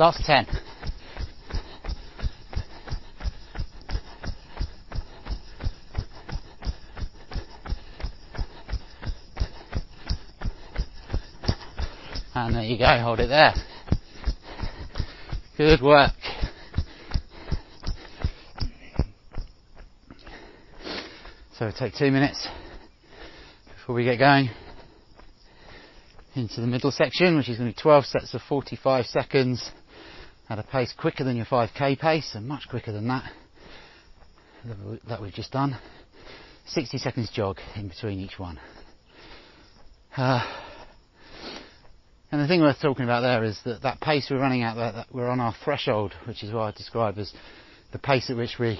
Last 0.00 0.24
10. 0.24 0.46
And 12.34 12.54
there 12.54 12.62
you 12.62 12.78
go, 12.78 12.86
hold 13.02 13.20
it 13.20 13.26
there. 13.26 13.52
Good 15.58 15.82
work. 15.82 16.12
So 21.58 21.70
take 21.78 21.92
two 21.94 22.10
minutes 22.10 22.48
before 23.76 23.94
we 23.94 24.04
get 24.04 24.18
going 24.18 24.48
into 26.34 26.62
the 26.62 26.66
middle 26.66 26.90
section, 26.90 27.36
which 27.36 27.50
is 27.50 27.58
going 27.58 27.70
to 27.70 27.76
be 27.76 27.82
12 27.82 28.06
sets 28.06 28.32
of 28.32 28.40
45 28.48 29.04
seconds 29.04 29.70
at 30.50 30.58
a 30.58 30.62
pace 30.64 30.92
quicker 30.98 31.24
than 31.24 31.36
your 31.36 31.46
5k 31.46 31.98
pace 31.98 32.34
and 32.34 32.46
much 32.46 32.68
quicker 32.68 32.92
than 32.92 33.08
that 33.08 33.32
that 35.08 35.22
we've 35.22 35.32
just 35.32 35.52
done. 35.52 35.74
60 36.66 36.98
seconds 36.98 37.30
jog 37.30 37.58
in 37.76 37.88
between 37.88 38.20
each 38.20 38.38
one. 38.38 38.60
Uh, 40.14 40.44
And 42.32 42.40
the 42.40 42.46
thing 42.46 42.60
worth 42.60 42.80
talking 42.80 43.04
about 43.04 43.22
there 43.22 43.42
is 43.42 43.58
that 43.64 43.82
that 43.82 44.00
pace 44.00 44.28
we're 44.30 44.38
running 44.38 44.62
at, 44.62 44.74
that, 44.74 44.94
that 44.94 45.06
we're 45.12 45.28
on 45.28 45.40
our 45.40 45.54
threshold, 45.64 46.14
which 46.26 46.44
is 46.44 46.52
what 46.52 46.62
I 46.62 46.70
describe 46.70 47.18
as 47.18 47.32
the 47.92 47.98
pace 47.98 48.30
at 48.30 48.36
which 48.36 48.56
we 48.58 48.78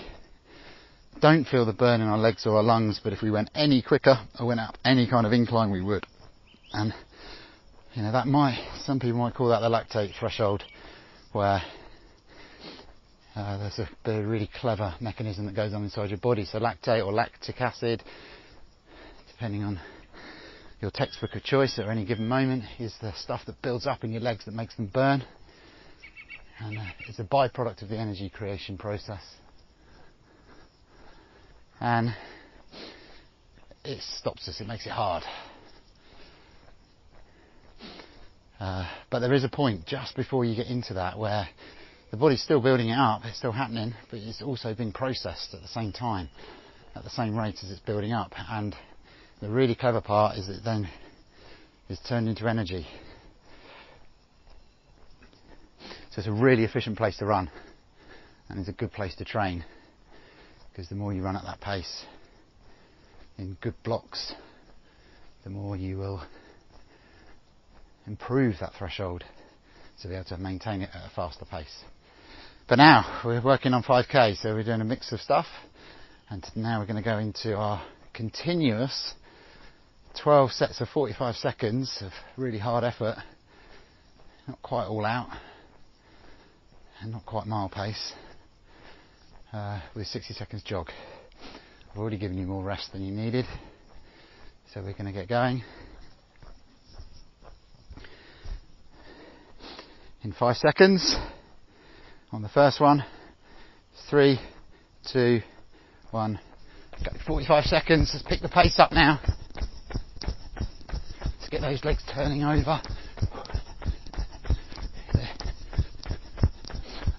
don't 1.21 1.45
feel 1.45 1.67
the 1.67 1.73
burn 1.73 2.01
in 2.01 2.07
our 2.07 2.19
legs 2.19 2.47
or 2.47 2.57
our 2.57 2.63
lungs, 2.63 3.01
but 3.03 3.13
if 3.13 3.23
we 3.23 3.31
went 3.31 3.51
any 3.55 3.83
quicker 3.83 4.17
or 4.39 4.47
went 4.47 4.61
up 4.61 4.79
any 4.85 5.09
kind 5.09 5.27
of 5.27 5.33
incline, 5.33 5.73
we 5.73 5.83
would. 5.83 6.07
And 6.73 6.95
you 7.95 8.03
know 8.03 8.13
that 8.13 8.29
might 8.29 8.65
some 8.85 9.01
people 9.01 9.19
might 9.19 9.35
call 9.35 9.49
that 9.49 9.61
the 9.61 9.69
lactate 9.69 10.17
threshold, 10.17 10.63
where 11.33 11.63
uh, 13.37 13.59
there's 13.59 13.79
a, 13.79 14.11
a 14.11 14.27
really 14.27 14.51
clever 14.61 14.95
mechanism 15.01 15.47
that 15.47 15.55
goes 15.55 15.73
on 15.73 15.85
inside 15.85 16.11
your 16.11 16.19
body. 16.19 16.45
So 16.45 16.59
lactate 16.59 17.05
or 17.05 17.13
lactic 17.13 17.61
acid, 17.61 18.03
depending 19.31 19.63
on 19.63 19.81
your 20.81 20.91
textbook 20.91 21.35
of 21.35 21.43
choice 21.43 21.79
at 21.79 21.89
any 21.89 22.05
given 22.05 22.27
moment, 22.27 22.65
is 22.79 22.95
the 23.01 23.13
stuff 23.15 23.43
that 23.47 23.61
builds 23.63 23.87
up 23.87 24.03
in 24.03 24.13
your 24.13 24.23
legs 24.23 24.45
that 24.47 24.55
makes 24.55 24.75
them 24.77 24.87
burn. 24.93 25.23
And 26.59 26.79
uh, 26.79 26.83
it's 27.09 27.19
a 27.19 27.25
byproduct 27.25 27.83
of 27.83 27.89
the 27.89 27.97
energy 27.97 28.29
creation 28.29 28.77
process. 28.77 29.23
And 31.81 32.15
it 33.85 34.03
stops 34.19 34.49
us, 34.49 34.61
it 34.61 34.67
makes 34.67 34.87
it 34.87 34.93
hard. 34.93 35.23
Uh, 35.23 35.37
but 37.83 38.50
Uh, 38.61 38.87
there 39.11 39.33
is 39.33 39.43
a 39.43 39.49
point 39.49 39.87
just 39.87 40.15
before 40.15 40.45
you 40.45 40.55
get 40.55 40.67
into 40.67 40.93
that 40.93 41.19
where 41.19 41.49
the 42.11 42.17
body's 42.19 42.43
still 42.43 42.61
building 42.61 42.91
it 42.91 42.99
up, 42.99 43.23
it's 43.25 43.39
still 43.39 43.53
happening, 43.53 43.95
but 44.11 44.19
it's 44.19 44.43
also 44.43 44.75
being 44.75 44.93
processed 44.93 45.55
at 45.55 45.63
the 45.63 45.69
same 45.69 45.93
time, 45.93 46.29
at 46.95 47.03
the 47.03 47.09
same 47.09 47.35
rate 47.35 47.57
as 47.63 47.71
it's 47.71 47.81
building 47.81 48.13
up. 48.13 48.33
And 48.51 48.77
the 49.41 49.49
really 49.49 49.75
clever 49.75 50.03
part 50.03 50.37
is 50.37 50.47
that 50.47 50.57
it 50.57 50.65
then 50.65 50.91
is 51.89 51.99
turned 52.07 52.29
into 52.29 52.47
energy. 52.47 52.87
So 56.11 56.19
it's 56.19 56.27
a 56.27 56.33
really 56.33 56.65
efficient 56.65 56.99
place 56.99 57.17
to 57.19 57.25
run, 57.25 57.51
and 58.51 58.61
it's 58.61 58.69
a 58.69 58.73
good 58.73 58.93
place 58.93 59.15
to 59.17 59.25
train, 59.25 59.65
because 60.71 60.91
the 60.91 60.97
more 60.97 61.15
you 61.15 61.23
run 61.23 61.37
at 61.37 61.45
that 61.45 61.63
pace 61.63 62.05
in 63.39 63.57
good 63.63 63.75
blocks, 63.85 64.35
the 65.45 65.51
more 65.51 65.77
you 65.77 65.97
will 65.97 66.21
improve 68.07 68.57
that 68.61 68.73
threshold 68.79 69.25
to 70.03 70.09
be 70.09 70.15
able 70.15 70.25
to 70.25 70.37
maintain 70.39 70.83
it 70.83 70.91
at 70.95 71.11
a 71.11 71.15
faster 71.15 71.45
pace. 71.45 71.85
But 72.69 72.77
now 72.77 73.23
we're 73.25 73.43
working 73.43 73.75
on 73.75 73.83
5k, 73.83 74.37
so 74.37 74.55
we're 74.55 74.63
doing 74.63 74.81
a 74.81 74.85
mix 74.85 75.13
of 75.13 75.21
stuff, 75.21 75.47
and 76.29 76.45
now 76.55 76.79
we're 76.79 76.87
going 76.87 77.03
to 77.03 77.09
go 77.09 77.19
into 77.19 77.57
our 77.57 77.83
continuous 78.15 79.15
12 80.23 80.53
sets 80.53 80.81
of 80.81 80.89
45 80.89 81.37
seconds 81.37 81.99
of 82.01 82.13
really 82.37 82.59
hard 82.59 82.85
effort, 82.85 83.17
not 84.47 84.61
quite 84.63 84.87
all 84.87 85.05
out, 85.05 85.29
and 87.01 87.13
not 87.13 87.25
quite 87.27 87.47
mile 87.47 87.69
pace, 87.69 88.13
uh, 89.53 89.81
with 89.95 90.07
60 90.07 90.35
seconds 90.35 90.63
jog. 90.63 90.91
I've 91.91 91.99
already 91.99 92.19
given 92.19 92.39
you 92.39 92.47
more 92.47 92.63
rest 92.63 92.93
than 92.93 93.03
you 93.03 93.13
needed, 93.13 93.47
so 94.73 94.81
we're 94.81 94.93
going 94.93 95.07
to 95.07 95.13
get 95.13 95.29
going. 95.29 95.63
In 100.23 100.33
five 100.33 100.57
seconds, 100.57 101.17
on 102.31 102.43
the 102.43 102.49
first 102.51 102.79
one, 102.79 103.03
three, 104.11 104.39
two, 105.11 105.41
one, 106.11 106.39
go. 107.03 107.11
45 107.27 107.65
seconds, 107.65 108.11
let's 108.13 108.27
pick 108.29 108.43
the 108.43 108.49
pace 108.49 108.79
up 108.79 108.93
now. 108.93 109.19
Let's 111.23 111.49
get 111.51 111.63
those 111.63 111.83
legs 111.85 112.03
turning 112.13 112.45
over. 112.45 112.83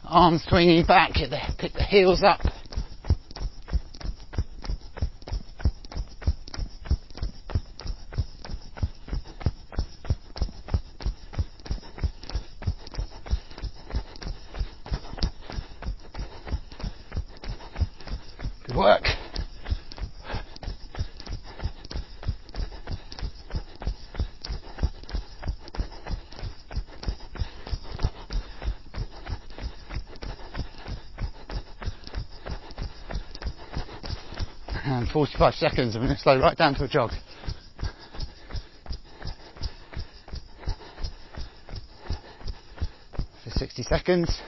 Arms 0.06 0.44
swinging 0.48 0.86
back, 0.86 1.14
pick 1.14 1.74
the 1.74 1.84
heels 1.84 2.22
up. 2.22 2.42
Good 18.68 18.78
work. 18.78 19.04
45 35.42 35.72
seconds, 35.72 35.96
I'm 35.96 36.04
going 36.04 36.16
to 36.16 36.22
slow 36.22 36.40
right 36.40 36.56
down 36.56 36.76
to 36.76 36.84
a 36.84 36.88
jog. 36.88 37.10
For 43.44 43.50
60 43.50 43.82
seconds. 43.82 44.40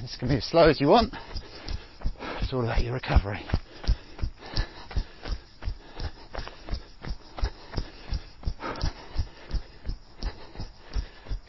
This 0.00 0.16
can 0.18 0.28
be 0.28 0.36
as 0.36 0.44
slow 0.46 0.70
as 0.70 0.80
you 0.80 0.88
want. 0.88 1.12
It's 2.40 2.50
all 2.54 2.64
about 2.64 2.82
your 2.82 2.94
recovery. 2.94 3.44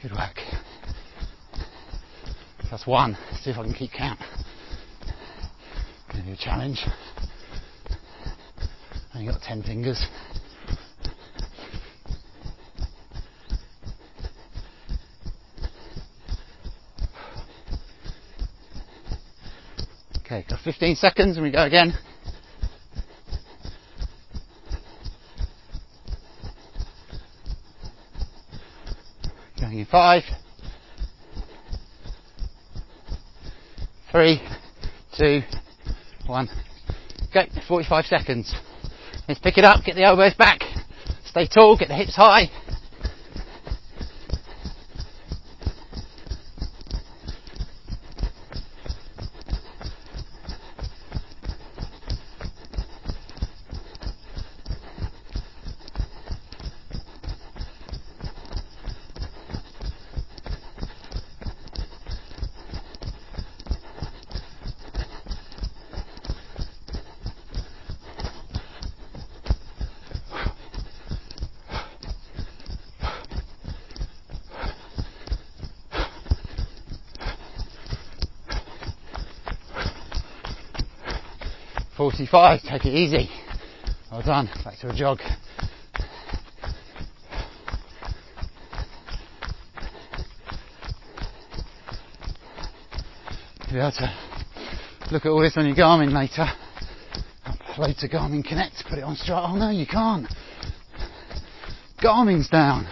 Good 0.02 0.12
work. 0.12 0.40
That's 2.70 2.86
one. 2.86 3.18
See 3.44 3.52
if 3.52 3.58
I 3.58 3.64
can 3.64 3.74
keep 3.74 3.94
count. 3.94 4.20
Challenge. 6.42 6.80
Only 9.14 9.32
got 9.32 9.44
ten 9.44 9.62
fingers. 9.62 10.04
Okay, 20.26 20.44
got 20.50 20.62
15 20.62 20.96
seconds 20.96 21.38
and 21.38 21.46
we 21.46 21.52
go 21.52 21.62
again. 21.62 21.94
Going 29.60 29.78
in 29.80 29.86
five, 29.86 30.24
three, 34.12 34.42
two, 35.16 35.42
one. 36.32 36.50
Go, 37.34 37.42
45 37.68 38.06
seconds. 38.06 38.56
Let's 39.28 39.40
pick 39.40 39.58
it 39.58 39.64
up, 39.64 39.84
get 39.86 39.96
the 39.96 40.04
elbows 40.04 40.34
back, 40.34 40.62
stay 41.26 41.46
tall, 41.46 41.78
get 41.78 41.90
the 41.90 41.96
hips 41.96 42.16
high. 42.16 42.50
Forty-five. 82.32 82.62
Take 82.62 82.86
it 82.86 82.96
easy. 82.96 83.30
Well 84.10 84.22
done. 84.22 84.50
Back 84.64 84.80
to 84.80 84.90
a 84.90 84.96
jog. 84.96 85.18
Be 93.70 93.78
able 93.78 93.92
to 93.92 94.14
look 95.12 95.26
at 95.26 95.30
all 95.30 95.42
this 95.42 95.58
on 95.58 95.66
your 95.66 95.76
Garmin 95.76 96.14
later. 96.14 96.46
Upload 97.46 97.98
to 98.00 98.08
Garmin 98.08 98.46
Connect. 98.46 98.76
Put 98.90 99.00
it 99.00 99.04
on 99.04 99.18
straight. 99.18 99.36
Oh 99.36 99.58
no, 99.58 99.70
you 99.70 99.86
can't. 99.86 100.28
Garmin's 102.02 102.50
down. 102.50 102.88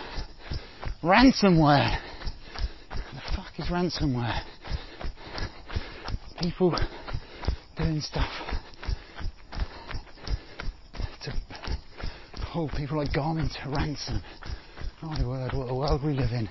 Ransomware. 1.02 1.98
The 2.90 3.22
fuck 3.36 3.58
is 3.58 3.68
ransomware? 3.68 4.42
People 6.42 6.78
doing 7.78 8.02
stuff 8.02 8.30
people 12.68 12.98
like 12.98 13.12
Garmin 13.12 13.50
to 13.64 13.70
ransom. 13.70 14.22
My 15.02 15.26
word, 15.26 15.54
what 15.54 15.70
a 15.70 15.74
world 15.74 16.04
we 16.04 16.14
live 16.14 16.32
in. 16.32 16.50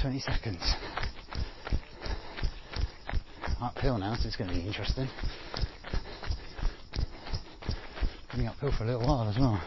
20 0.00 0.18
seconds. 0.18 0.74
Uphill 3.60 3.98
now, 3.98 4.14
so 4.14 4.26
it's 4.26 4.36
going 4.36 4.48
to 4.48 4.56
be 4.56 4.66
interesting. 4.66 5.08
Coming 8.30 8.48
uphill 8.48 8.72
for 8.76 8.84
a 8.84 8.86
little 8.86 9.06
while 9.06 9.28
as 9.28 9.38
well. 9.38 9.62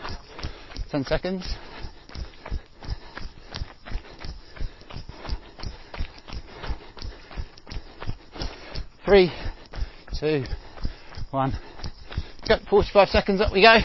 10 0.92 1.06
seconds. 1.06 1.56
Three, 9.06 9.32
two, 10.20 10.44
one. 11.32 11.54
45 12.70 13.10
seconds, 13.10 13.42
up 13.42 13.52
we 13.52 13.62
go. 13.62 13.78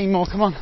Fifteen 0.00 0.12
more, 0.12 0.24
come 0.24 0.40
on. 0.40 0.52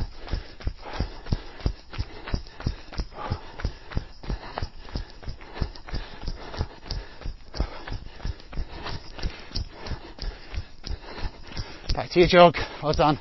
Back 11.93 12.09
to 12.11 12.19
your 12.19 12.27
jog. 12.27 12.55
Well 12.83 12.91
done. 12.91 13.17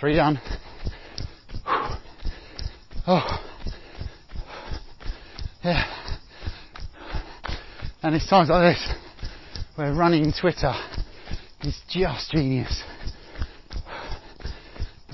Three 0.00 0.16
done. 0.16 0.40
Oh. 3.06 3.40
Yeah. 5.62 5.84
And 8.02 8.16
it's 8.16 8.28
times 8.28 8.48
like 8.48 8.74
this 8.74 8.92
where 9.76 9.94
running 9.94 10.32
Twitter 10.32 10.74
is 11.62 11.80
just 11.88 12.32
genius. 12.32 12.82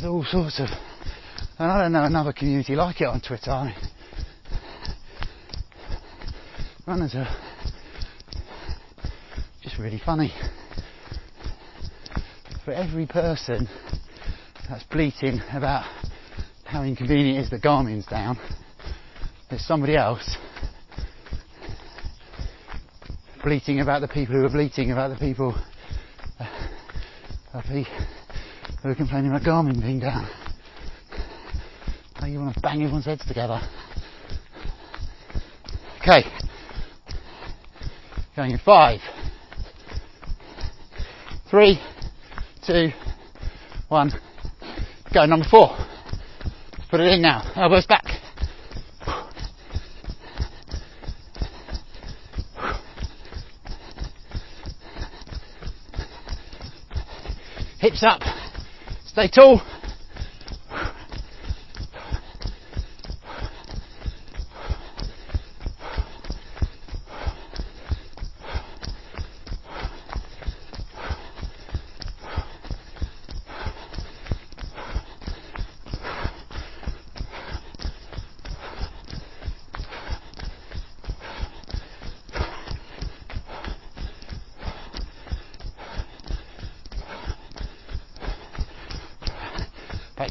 There's 0.01 0.13
all 0.13 0.25
sorts 0.25 0.59
of, 0.61 0.69
and 1.59 1.71
I 1.71 1.83
don't 1.83 1.93
know 1.93 2.05
another 2.05 2.33
community 2.33 2.75
like 2.75 3.03
it 3.03 3.05
on 3.05 3.21
Twitter. 3.21 3.51
I 3.51 3.67
mean, 3.67 3.75
runners 6.87 7.15
are 7.15 7.29
just 9.63 9.79
really 9.79 10.01
funny. 10.03 10.33
For 12.65 12.73
every 12.73 13.07
person 13.07 13.69
that's 14.71 14.85
bleating 14.85 15.43
about 15.53 15.85
how 16.65 16.83
inconvenient 16.83 17.37
it 17.37 17.41
is 17.43 17.51
that 17.51 17.61
Garmin's 17.61 18.07
down, 18.07 18.39
there's 19.51 19.67
somebody 19.67 19.97
else 19.97 20.39
bleating 23.45 23.81
about 23.81 24.01
the 24.01 24.09
people 24.09 24.35
who 24.35 24.47
are 24.47 24.51
bleating 24.51 24.93
about 24.93 25.11
the 25.11 25.17
people 25.17 25.55
uh, 26.39 27.61
who 28.83 28.89
are 28.89 28.95
complaining 28.95 29.31
about 29.31 29.43
Garmin 29.43 29.81
being 29.81 30.01
down. 30.01 30.29
Now 32.21 32.27
you 32.27 32.39
want 32.39 32.55
to 32.55 32.61
bang 32.61 32.83
everyone's 32.83 33.05
heads 33.05 33.25
together. 33.27 33.61
Okay. 36.01 36.23
Going 38.35 38.53
in 38.53 38.59
five, 38.59 39.01
three, 41.51 41.79
two, 42.67 42.89
one. 43.89 44.13
Go, 45.13 45.27
number 45.27 45.47
four. 45.51 45.77
Put 46.91 47.01
it 47.01 47.13
in 47.13 47.23
now. 47.23 47.53
Elbows 47.57 47.87
back. 47.87 48.05
Hips 57.79 58.03
up. 58.03 58.40
Stay 59.11 59.27
tall. 59.27 59.61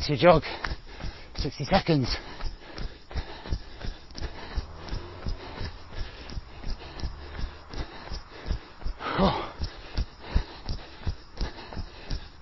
Your 0.09 0.17
jog. 0.17 0.43
60 1.35 1.65
seconds. 1.65 2.17
Oh. 9.19 9.53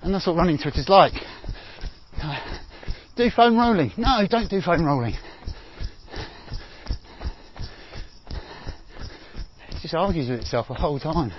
And 0.01 0.13
that's 0.13 0.25
what 0.27 0.37
running 0.37 0.57
Twitter 0.57 0.79
is 0.79 0.87
like. 0.87 1.11
Do 3.17 3.29
foam 3.31 3.57
rolling. 3.57 3.91
No, 3.97 4.25
don't 4.29 4.49
do 4.49 4.61
foam 4.61 4.85
rolling. 4.85 5.15
It 9.71 9.81
just 9.81 9.93
argues 9.93 10.29
with 10.29 10.39
itself 10.39 10.69
the 10.69 10.75
whole 10.75 10.99
time. 11.01 11.33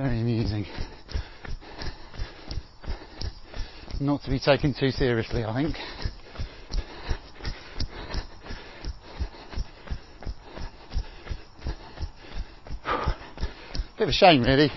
Very 0.00 0.20
amusing. 0.20 0.64
Not 3.98 4.22
to 4.22 4.30
be 4.30 4.38
taken 4.38 4.72
too 4.72 4.92
seriously, 4.92 5.42
I 5.42 5.52
think. 5.60 5.74
Bit 13.98 14.04
of 14.04 14.08
a 14.08 14.12
shame, 14.12 14.42
really. 14.42 14.70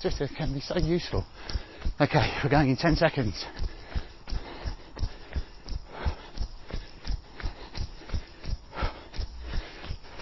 Just 0.00 0.18
it 0.22 0.30
can 0.38 0.54
be 0.54 0.60
so 0.60 0.78
useful. 0.78 1.22
Okay, 2.00 2.32
we're 2.42 2.48
going 2.48 2.70
in 2.70 2.78
10 2.78 2.96
seconds. 2.96 3.44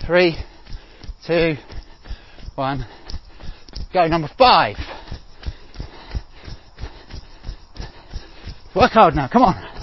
Three, 0.04 0.36
two, 1.24 1.54
one. 2.54 2.86
Go, 3.92 4.06
number 4.06 4.28
five. 4.38 4.76
Work 8.74 8.92
hard 8.92 9.14
now, 9.14 9.28
come 9.28 9.42
on. 9.42 9.74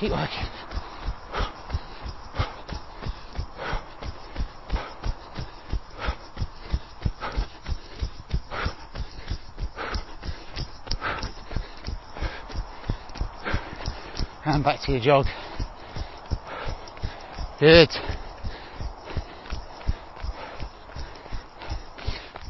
Keep 0.00 0.10
working. 0.10 0.44
And 14.44 14.62
back 14.62 14.73
your 14.92 15.00
jog. 15.00 15.26
Good. 17.60 17.88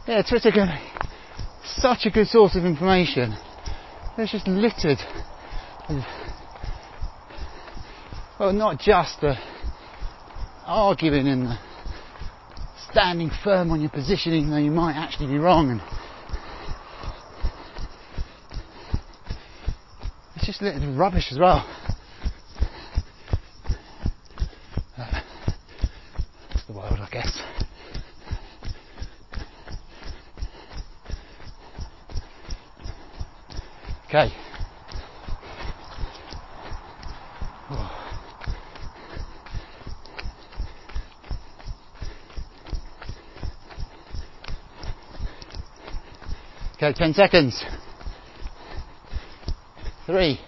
Yeah, 0.06 0.22
Twitter 0.22 0.50
can 0.50 0.68
be 0.68 1.08
such 1.76 2.06
a 2.06 2.10
good 2.10 2.26
source 2.26 2.56
of 2.56 2.64
information. 2.64 3.36
It's 4.16 4.32
just 4.32 4.46
littered 4.46 4.98
with, 5.88 6.04
well, 8.38 8.52
not 8.52 8.78
just 8.78 9.20
the 9.20 9.36
arguing 10.66 11.28
and 11.28 11.46
the 11.46 11.58
standing 12.90 13.30
firm 13.42 13.70
on 13.70 13.80
your 13.80 13.90
positioning, 13.90 14.50
though 14.50 14.56
you 14.56 14.70
might 14.70 14.94
actually 14.94 15.26
be 15.26 15.38
wrong. 15.38 15.70
And 15.70 15.80
it's 20.36 20.46
just 20.46 20.62
littered 20.62 20.82
with 20.86 20.96
rubbish 20.96 21.32
as 21.32 21.38
well. 21.38 21.66
That's 24.96 26.66
the 26.66 26.72
world, 26.72 27.00
I 27.00 27.08
guess. 27.10 27.42
Okay. 34.06 34.32
Okay, 46.84 46.92
10 46.92 47.14
seconds. 47.14 47.64
Three, 50.04 50.38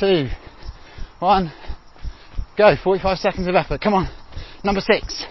two, 0.00 0.28
one, 1.20 1.52
go. 2.58 2.74
45 2.82 3.18
seconds 3.18 3.46
of 3.46 3.54
effort. 3.54 3.80
Come 3.80 3.94
on. 3.94 4.08
Number 4.64 4.80
six. 4.80 5.24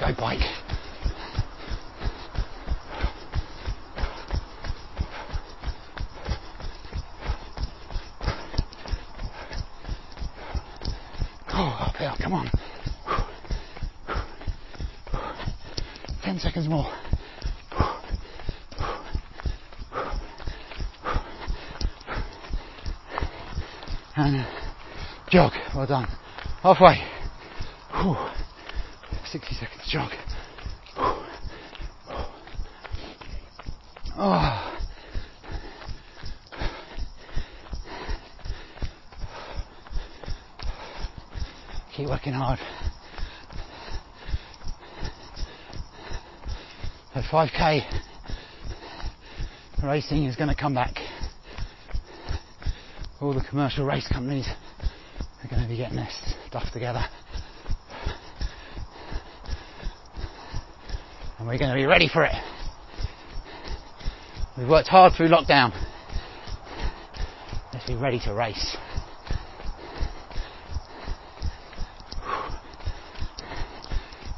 Go 0.00 0.14
bike. 0.18 0.40
Oh, 11.56 11.86
uphill, 11.88 12.14
come 12.20 12.32
on. 12.32 12.50
Ten 16.24 16.40
seconds 16.40 16.68
more. 16.68 16.90
And 24.16 24.44
jog, 25.30 25.52
well 25.76 25.86
done. 25.86 26.08
Halfway. 26.62 27.04
Whew. 27.92 28.16
60 29.26 29.54
seconds 29.54 29.82
jog. 29.86 30.10
Oh. 34.16 34.74
Keep 41.96 42.08
working 42.08 42.32
hard. 42.32 42.58
So 47.14 47.20
5k 47.20 47.82
racing 49.84 50.24
is 50.24 50.34
going 50.34 50.48
to 50.48 50.56
come 50.56 50.74
back. 50.74 50.96
All 53.20 53.32
the 53.32 53.44
commercial 53.48 53.86
race 53.86 54.08
companies 54.08 54.48
are 55.44 55.48
going 55.48 55.62
to 55.62 55.68
be 55.68 55.76
getting 55.76 55.94
their 55.94 56.08
stuff 56.48 56.72
together. 56.72 57.04
And 61.38 61.46
we're 61.46 61.56
going 61.56 61.70
to 61.70 61.76
be 61.76 61.86
ready 61.86 62.08
for 62.12 62.24
it. 62.24 62.34
We've 64.58 64.68
worked 64.68 64.88
hard 64.88 65.12
through 65.12 65.28
lockdown. 65.28 65.70
Let's 67.72 67.86
be 67.86 67.94
ready 67.94 68.18
to 68.24 68.34
race. 68.34 68.76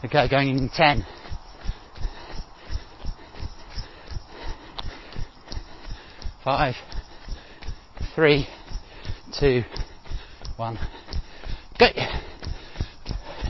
Okay, 0.04 0.28
going 0.28 0.50
in 0.50 0.68
10. 0.68 1.06
Five, 6.46 6.76
three, 8.14 8.46
two, 9.40 9.64
one. 10.56 10.78
Go. 11.76 11.86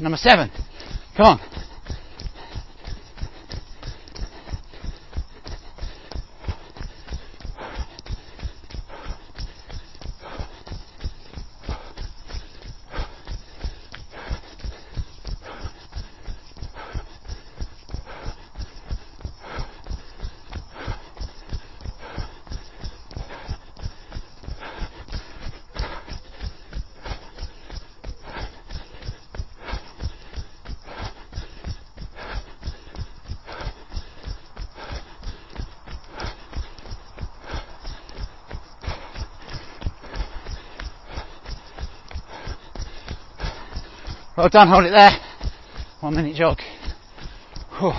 Number 0.01 0.17
seven. 0.17 0.51
Come 1.15 1.27
on. 1.27 1.56
Done, 44.57 44.69
hold 44.69 44.87
it 44.87 44.91
there. 44.91 45.11
One 46.01 46.15
minute 46.15 46.35
jog. 46.35 46.57
Whew. 47.79 47.93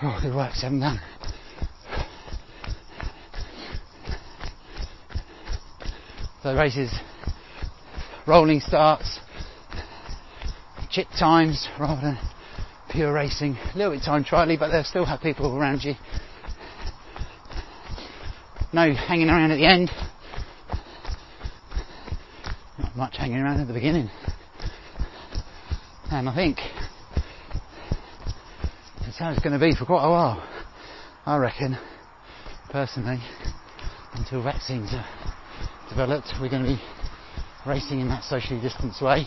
Oh, 0.00 0.18
good 0.22 0.34
work, 0.34 0.54
seven 0.54 0.80
done. 0.80 0.98
So 6.42 6.54
the 6.54 6.58
races, 6.58 6.90
rolling 8.26 8.60
starts, 8.60 9.20
chip 10.88 11.08
times 11.20 11.68
rather 11.78 12.00
than 12.00 12.18
pure 12.88 13.12
racing. 13.12 13.58
A 13.74 13.76
little 13.76 13.92
bit 13.92 14.02
time 14.02 14.24
trially, 14.24 14.58
but 14.58 14.70
they'll 14.70 14.82
still 14.82 15.04
have 15.04 15.20
people 15.20 15.54
around 15.54 15.84
you 15.84 15.92
no 18.72 18.92
hanging 18.92 19.28
around 19.28 19.50
at 19.50 19.56
the 19.56 19.66
end. 19.66 19.90
Not 22.78 22.96
much 22.96 23.16
hanging 23.16 23.38
around 23.38 23.60
at 23.60 23.66
the 23.66 23.72
beginning. 23.72 24.10
And 26.10 26.28
I 26.28 26.34
think 26.34 26.58
that's 29.00 29.18
how 29.18 29.30
it's 29.30 29.42
going 29.42 29.58
to 29.58 29.64
be 29.64 29.74
for 29.74 29.84
quite 29.84 30.04
a 30.06 30.10
while. 30.10 30.42
I 31.26 31.36
reckon, 31.36 31.76
personally, 32.70 33.18
until 34.14 34.42
vaccines 34.42 34.90
are 34.92 35.06
developed, 35.88 36.28
we're 36.40 36.50
going 36.50 36.62
to 36.62 36.68
be 36.68 36.80
racing 37.66 38.00
in 38.00 38.08
that 38.08 38.24
socially 38.24 38.60
distanced 38.60 39.02
way. 39.02 39.26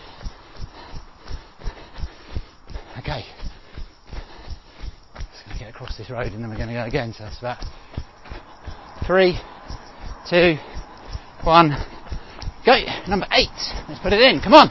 Okay. 2.99 3.25
Just 5.13 5.45
going 5.45 5.57
to 5.57 5.59
get 5.59 5.69
across 5.69 5.97
this 5.97 6.09
road 6.09 6.31
and 6.31 6.43
then 6.43 6.49
we're 6.49 6.57
going 6.57 6.69
to 6.69 6.73
go 6.73 6.85
again, 6.85 7.13
so 7.13 7.23
that's 7.23 7.39
about 7.39 7.63
three, 9.11 9.37
two, 10.29 10.55
one, 11.43 11.75
go. 12.65 12.79
Number 13.09 13.27
eight. 13.33 13.49
Let's 13.89 13.99
put 13.99 14.13
it 14.13 14.21
in. 14.21 14.39
Come 14.39 14.53
on. 14.53 14.69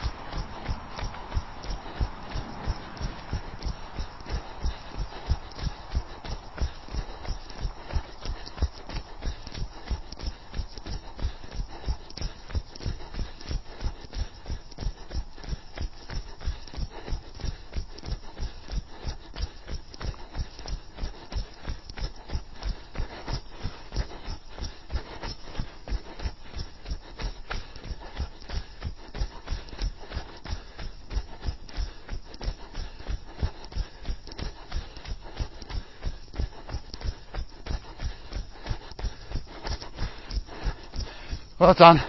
Well 41.71 41.95
done. 41.95 42.03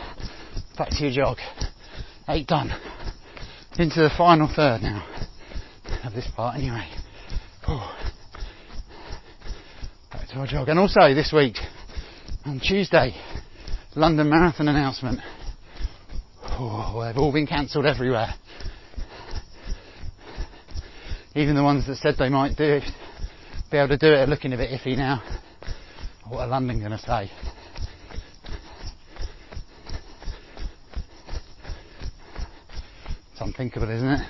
Back 0.76 0.88
to 0.90 1.04
your 1.04 1.12
jog. 1.12 1.38
Eight 2.28 2.48
done. 2.48 2.72
Into 3.78 4.00
the 4.00 4.10
final 4.18 4.48
third 4.52 4.82
now 4.82 5.06
of 6.02 6.12
this 6.14 6.26
part 6.34 6.56
anyway. 6.56 6.88
Back 10.10 10.26
to 10.30 10.38
our 10.40 10.48
jog. 10.48 10.68
And 10.68 10.80
also 10.80 11.14
this 11.14 11.32
week, 11.32 11.58
on 12.44 12.58
Tuesday, 12.58 13.14
London 13.94 14.28
Marathon 14.28 14.66
announcement. 14.66 15.20
Oh, 16.42 17.04
they've 17.06 17.16
all 17.16 17.32
been 17.32 17.46
cancelled 17.46 17.86
everywhere. 17.86 18.34
Even 21.36 21.54
the 21.54 21.62
ones 21.62 21.86
that 21.86 21.98
said 21.98 22.16
they 22.18 22.30
might 22.30 22.56
do 22.56 22.64
it, 22.64 22.84
be 23.70 23.76
able 23.76 23.90
to 23.90 23.96
do 23.96 24.08
it 24.08 24.22
are 24.22 24.26
looking 24.26 24.52
a 24.54 24.56
bit 24.56 24.72
iffy 24.72 24.96
now. 24.96 25.22
What 26.28 26.40
are 26.40 26.48
London 26.48 26.80
going 26.80 26.90
to 26.90 26.98
say? 26.98 27.30
Unthinkable, 33.52 33.90
isn't 33.90 34.08
it? 34.08 34.26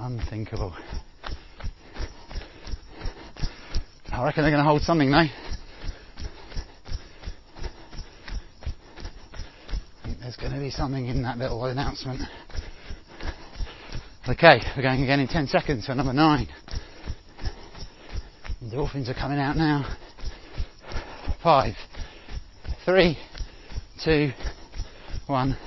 Unthinkable. 0.00 0.74
I 4.10 4.24
reckon 4.24 4.42
they're 4.42 4.50
going 4.50 4.64
to 4.64 4.68
hold 4.68 4.80
something 4.80 5.10
though. 5.10 5.26
there's 10.20 10.36
going 10.36 10.52
to 10.52 10.58
be 10.58 10.70
something 10.70 11.06
in 11.06 11.22
that 11.24 11.36
little 11.36 11.66
announcement. 11.66 12.22
Okay, 14.26 14.60
we're 14.74 14.82
going 14.82 15.02
again 15.02 15.20
in 15.20 15.28
10 15.28 15.48
seconds 15.48 15.84
for 15.84 15.94
number 15.94 16.14
9. 16.14 16.48
The 18.62 18.70
dolphins 18.70 19.10
are 19.10 19.14
coming 19.14 19.38
out 19.38 19.56
now. 19.56 19.96
Five, 21.42 21.74
three, 22.86 23.18
two, 24.02 24.30
one, 25.26 25.58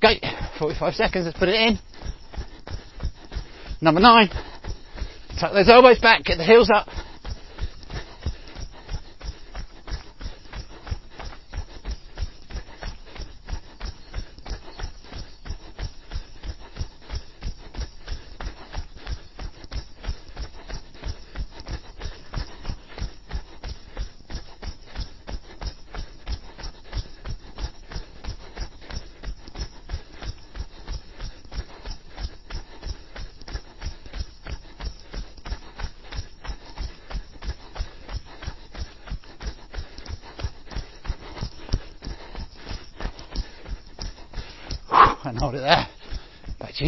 go. 0.00 0.08
45 0.62 0.94
seconds, 0.94 1.26
let's 1.26 1.36
put 1.36 1.48
it 1.48 1.56
in. 1.56 1.76
Number 3.80 4.00
9. 4.00 4.28
Tuck 5.40 5.52
those 5.52 5.68
elbows 5.68 5.98
back, 5.98 6.22
get 6.22 6.38
the 6.38 6.44
heels 6.44 6.70
up. 6.72 6.86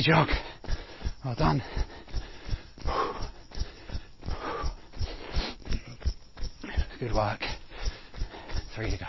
Jog. 0.05 0.29
Well 1.25 1.35
done. 1.35 1.63
Good 7.01 7.15
work. 7.15 7.41
Three 8.75 8.91
to 8.91 8.99
go. 8.99 9.07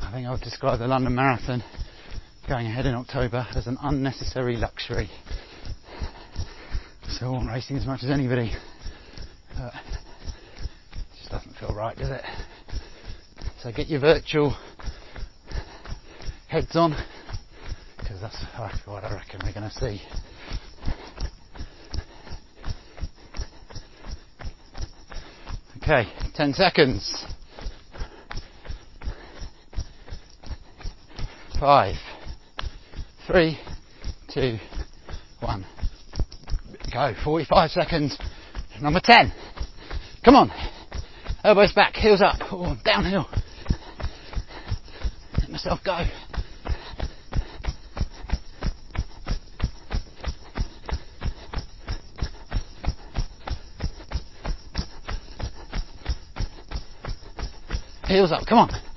I 0.00 0.12
think 0.12 0.26
I 0.26 0.30
would 0.30 0.40
describe 0.40 0.78
the 0.78 0.86
London 0.86 1.14
Marathon 1.14 1.62
going 2.48 2.64
ahead 2.64 2.86
in 2.86 2.94
October 2.94 3.46
as 3.54 3.66
an 3.66 3.76
unnecessary 3.82 4.56
luxury. 4.56 5.10
So 7.18 7.34
I'm 7.34 7.48
racing 7.48 7.76
as 7.76 7.84
much 7.84 8.04
as 8.04 8.10
anybody. 8.10 8.52
But 9.56 9.74
it 9.74 11.18
just 11.18 11.30
doesn't 11.30 11.56
feel 11.56 11.74
right, 11.74 11.96
does 11.96 12.10
it? 12.10 12.22
So 13.60 13.72
get 13.72 13.88
your 13.88 13.98
virtual 13.98 14.56
heads 16.46 16.76
on, 16.76 16.94
because 17.98 18.20
that's 18.20 18.36
what 18.86 19.02
I 19.02 19.12
reckon 19.12 19.40
we're 19.42 19.52
going 19.52 19.68
to 19.68 19.74
see. 19.80 20.00
Okay, 25.82 26.04
10 26.36 26.52
seconds. 26.54 27.24
Five, 31.58 31.96
three, 33.26 33.58
two. 34.32 34.58
Go, 36.98 37.14
45 37.22 37.70
seconds. 37.70 38.18
Number 38.82 38.98
10. 39.00 39.32
Come 40.24 40.34
on. 40.34 40.50
Elbows 41.44 41.72
back, 41.72 41.94
heels 41.94 42.20
up. 42.20 42.34
Oh, 42.50 42.76
downhill. 42.84 43.28
Let 45.38 45.48
myself 45.48 45.78
go. 45.84 46.02
Heels 58.08 58.32
up, 58.32 58.44
come 58.44 58.58
on. 58.58 58.87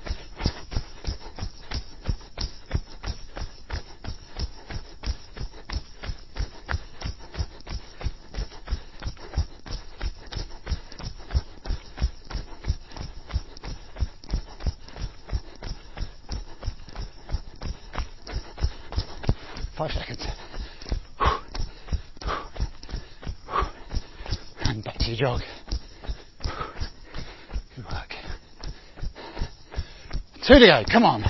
Two 30.52 30.58
to 30.58 30.66
go. 30.66 30.82
Come 30.92 31.04
on. 31.04 31.24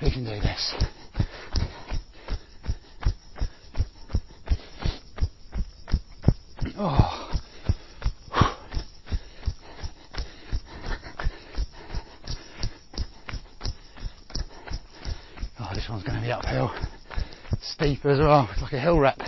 We 0.00 0.12
can 0.12 0.22
do 0.24 0.30
this. 0.30 0.74
Oh. 6.78 7.40
Oh, 15.58 15.70
this 15.74 15.88
one's 15.90 16.04
going 16.04 16.14
to 16.14 16.24
be 16.24 16.30
uphill. 16.30 16.72
Steep 17.60 18.04
as 18.04 18.20
well. 18.20 18.48
It's 18.52 18.62
like 18.62 18.74
a 18.74 18.78
hill 18.78 19.00
rep. 19.00 19.18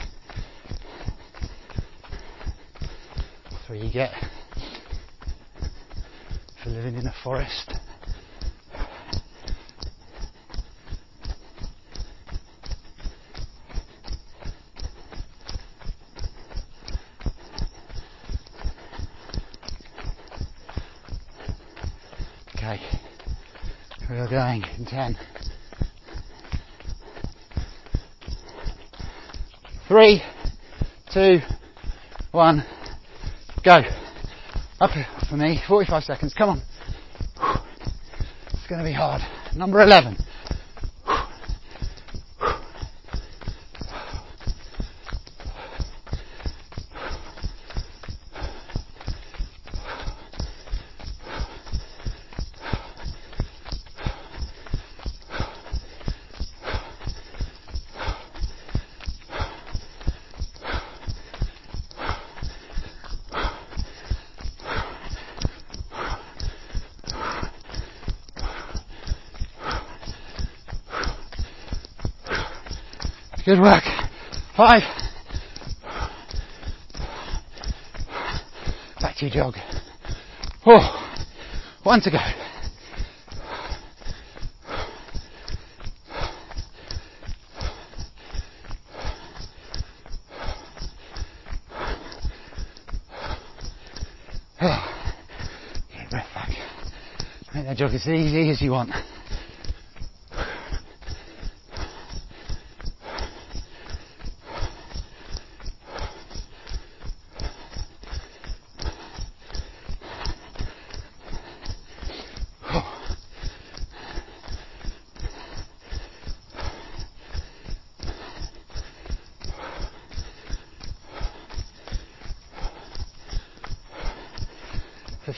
That's 3.51 3.69
what 3.69 3.81
you 3.81 3.93
get 3.93 4.13
for 6.63 6.71
living 6.71 6.95
in 6.95 7.09
a 7.09 7.15
forest. 7.25 7.75
110. 24.85 25.17
Three, 29.89 30.23
two, 31.13 31.39
one, 32.33 32.65
go. 33.65 33.81
Up 34.81 34.91
for 35.29 35.37
me, 35.37 35.61
45 35.67 36.05
seconds, 36.05 36.35
come 36.35 36.51
on. 36.51 36.63
It's 38.53 38.67
gonna 38.69 38.85
be 38.85 38.93
hard. 38.93 39.23
Number 39.57 39.83
11. 39.83 40.17
Good 73.55 73.63
work. 73.63 73.85
Five. 74.57 74.83
Back 79.01 79.17
to 79.19 79.27
your 79.27 79.31
jog. 79.33 79.55
Four. 80.65 80.81
One 81.85 82.01
to 82.01 82.11
go. 82.11 82.19
Get 95.93 96.11
breath 96.11 96.27
back. 96.35 96.49
Make 97.55 97.67
that 97.67 97.77
jog 97.77 97.95
as 97.95 98.05
easy 98.09 98.51
as 98.51 98.61
you 98.61 98.73
want. 98.73 98.91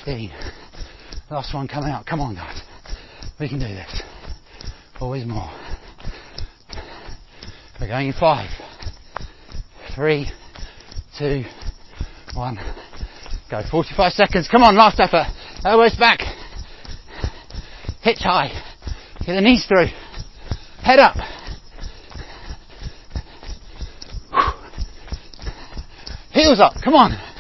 Fifteen. 0.05 0.31
Last 1.31 1.55
one 1.55 1.69
coming 1.69 1.91
out. 1.91 2.07
Come 2.07 2.21
on, 2.21 2.35
guys. 2.35 2.61
We 3.41 3.49
can 3.49 3.59
do 3.59 3.67
this. 3.67 4.03
Always 5.01 5.27
more. 5.27 5.51
We're 7.81 7.89
going 7.89 8.09
in 8.09 8.13
five, 8.15 8.49
three, 9.95 10.31
two, 11.19 11.45
one. 12.35 12.59
Go. 13.51 13.61
45 13.71 14.13
seconds. 14.13 14.49
Come 14.51 14.63
on, 14.63 14.77
last 14.77 14.99
effort. 14.99 15.27
Elbows 15.65 15.97
back. 15.97 16.21
Hips 18.03 18.23
high. 18.23 18.49
Get 19.25 19.35
the 19.35 19.41
knees 19.41 19.67
through. 19.67 19.87
Head 20.83 20.99
up. 20.99 21.17
Heels 26.33 26.61
up. 26.61 26.75
Come 26.85 26.95
on. 26.95 27.36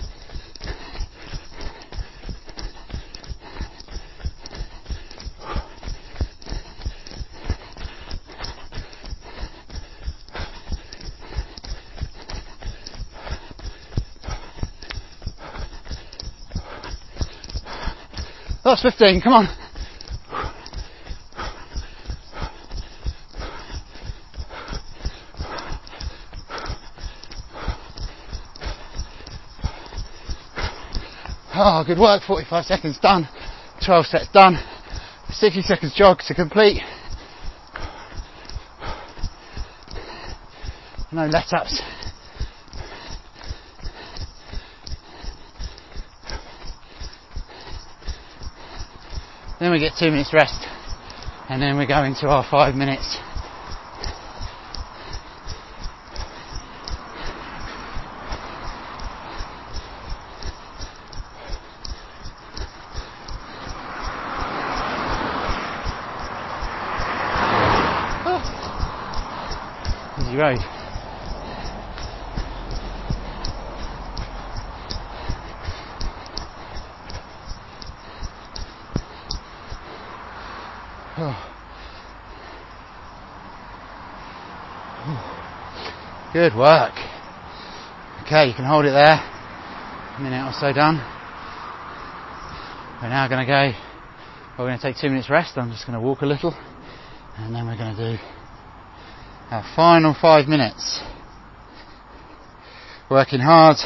Last 18.77 18.99
15, 18.99 19.23
come 19.23 19.33
on. 19.33 19.49
Oh, 31.55 31.85
good 31.87 31.99
work. 31.99 32.23
45 32.27 32.67
seconds 32.67 32.99
done. 32.99 33.27
12 33.87 34.05
sets 34.05 34.29
done. 34.35 34.63
60 35.31 35.63
seconds 35.63 35.95
jog 35.97 36.19
to 36.29 36.35
complete. 36.35 36.83
No 41.11 41.25
let 41.25 41.51
ups. 41.55 41.81
Then 49.67 49.73
we 49.73 49.81
get 49.81 49.95
two 49.99 50.13
minutes 50.13 50.33
rest. 50.33 50.65
And 51.49 51.61
then 51.61 51.77
we 51.77 51.89
go 51.89 52.05
into 52.05 52.29
our 52.29 52.47
five 52.49 52.77
minutes. 52.77 53.19
Road. 70.37 70.76
Good 86.37 86.55
work. 86.55 86.93
Okay, 88.27 88.49
you 88.49 88.55
can 88.55 88.67
hold 88.67 88.85
it 88.85 88.91
there. 88.91 89.17
A 89.17 90.21
minute 90.21 90.47
or 90.47 90.53
so 90.53 90.71
done. 90.71 90.97
We're 93.01 93.09
now 93.09 93.27
going 93.27 93.41
to 93.41 93.51
go, 93.51 93.73
we're 94.59 94.67
going 94.67 94.79
to 94.79 94.83
take 94.83 95.01
two 95.01 95.09
minutes 95.09 95.31
rest. 95.31 95.57
I'm 95.57 95.71
just 95.71 95.87
going 95.87 95.99
to 95.99 96.05
walk 96.07 96.21
a 96.21 96.27
little 96.27 96.55
and 97.39 97.55
then 97.55 97.65
we're 97.65 97.79
going 97.79 97.97
to 97.97 98.17
do 98.19 98.23
our 99.51 99.65
final 99.75 100.13
five 100.13 100.47
minutes. 100.47 101.01
Working 103.11 103.41
hard 103.41 103.79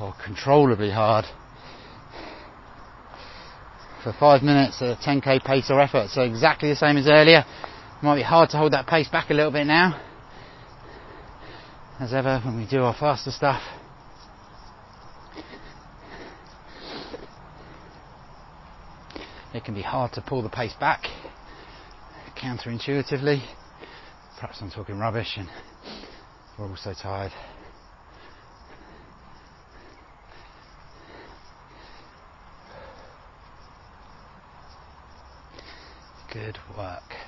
or 0.00 0.14
controllably 0.24 0.92
hard 0.92 1.24
for 4.04 4.12
five 4.12 4.44
minutes 4.44 4.80
at 4.80 4.90
a 4.90 4.96
10k 4.96 5.44
pace 5.44 5.70
or 5.70 5.80
effort. 5.80 6.10
So 6.10 6.22
exactly 6.22 6.68
the 6.68 6.76
same 6.76 6.96
as 6.98 7.08
earlier. 7.08 7.44
Might 8.00 8.14
be 8.14 8.22
hard 8.22 8.50
to 8.50 8.58
hold 8.58 8.74
that 8.74 8.86
pace 8.86 9.08
back 9.08 9.30
a 9.30 9.34
little 9.34 9.50
bit 9.50 9.66
now 9.66 10.04
as 12.00 12.12
ever 12.14 12.40
when 12.44 12.56
we 12.56 12.66
do 12.66 12.82
our 12.82 12.94
faster 12.94 13.30
stuff. 13.30 13.60
It 19.52 19.64
can 19.64 19.74
be 19.74 19.82
hard 19.82 20.12
to 20.12 20.20
pull 20.20 20.42
the 20.42 20.48
pace 20.48 20.74
back 20.78 21.02
counterintuitively. 22.40 23.42
Perhaps 24.38 24.58
I'm 24.60 24.70
talking 24.70 24.98
rubbish 24.98 25.36
and 25.36 25.48
we're 26.58 26.68
all 26.68 26.76
so 26.76 26.94
tired. 26.94 27.32
Good 36.32 36.58
work. 36.76 37.27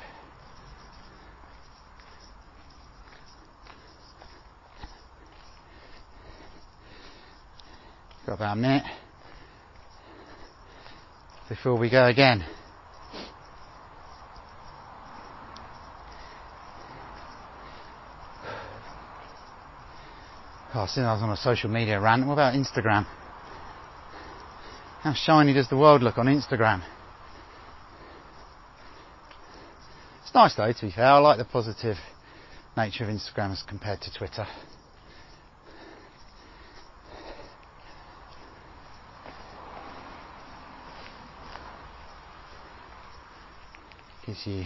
Got 8.31 8.37
about 8.37 8.59
a 8.59 8.61
minute 8.61 8.85
before 11.49 11.77
we 11.77 11.91
go 11.91 12.07
again. 12.07 12.45
Oh, 20.73 20.87
since 20.87 20.99
I 21.05 21.13
was 21.13 21.23
on 21.23 21.31
a 21.31 21.37
social 21.37 21.71
media 21.71 22.01
rant, 22.01 22.25
what 22.25 22.35
about 22.35 22.55
Instagram? 22.55 23.05
How 25.01 25.13
shiny 25.13 25.53
does 25.53 25.69
the 25.69 25.77
world 25.77 26.01
look 26.05 26.17
on 26.17 26.27
Instagram? 26.27 26.85
It's 30.23 30.33
nice 30.33 30.55
though, 30.55 30.73
to 30.73 30.87
be 30.87 30.93
fair. 30.93 31.07
I 31.07 31.19
like 31.19 31.39
the 31.39 31.45
positive 31.45 31.97
nature 32.77 33.03
of 33.03 33.11
Instagram 33.11 33.51
as 33.51 33.65
compared 33.67 34.01
to 34.03 34.15
Twitter. 34.17 34.47
Gives 44.31 44.47
you 44.47 44.65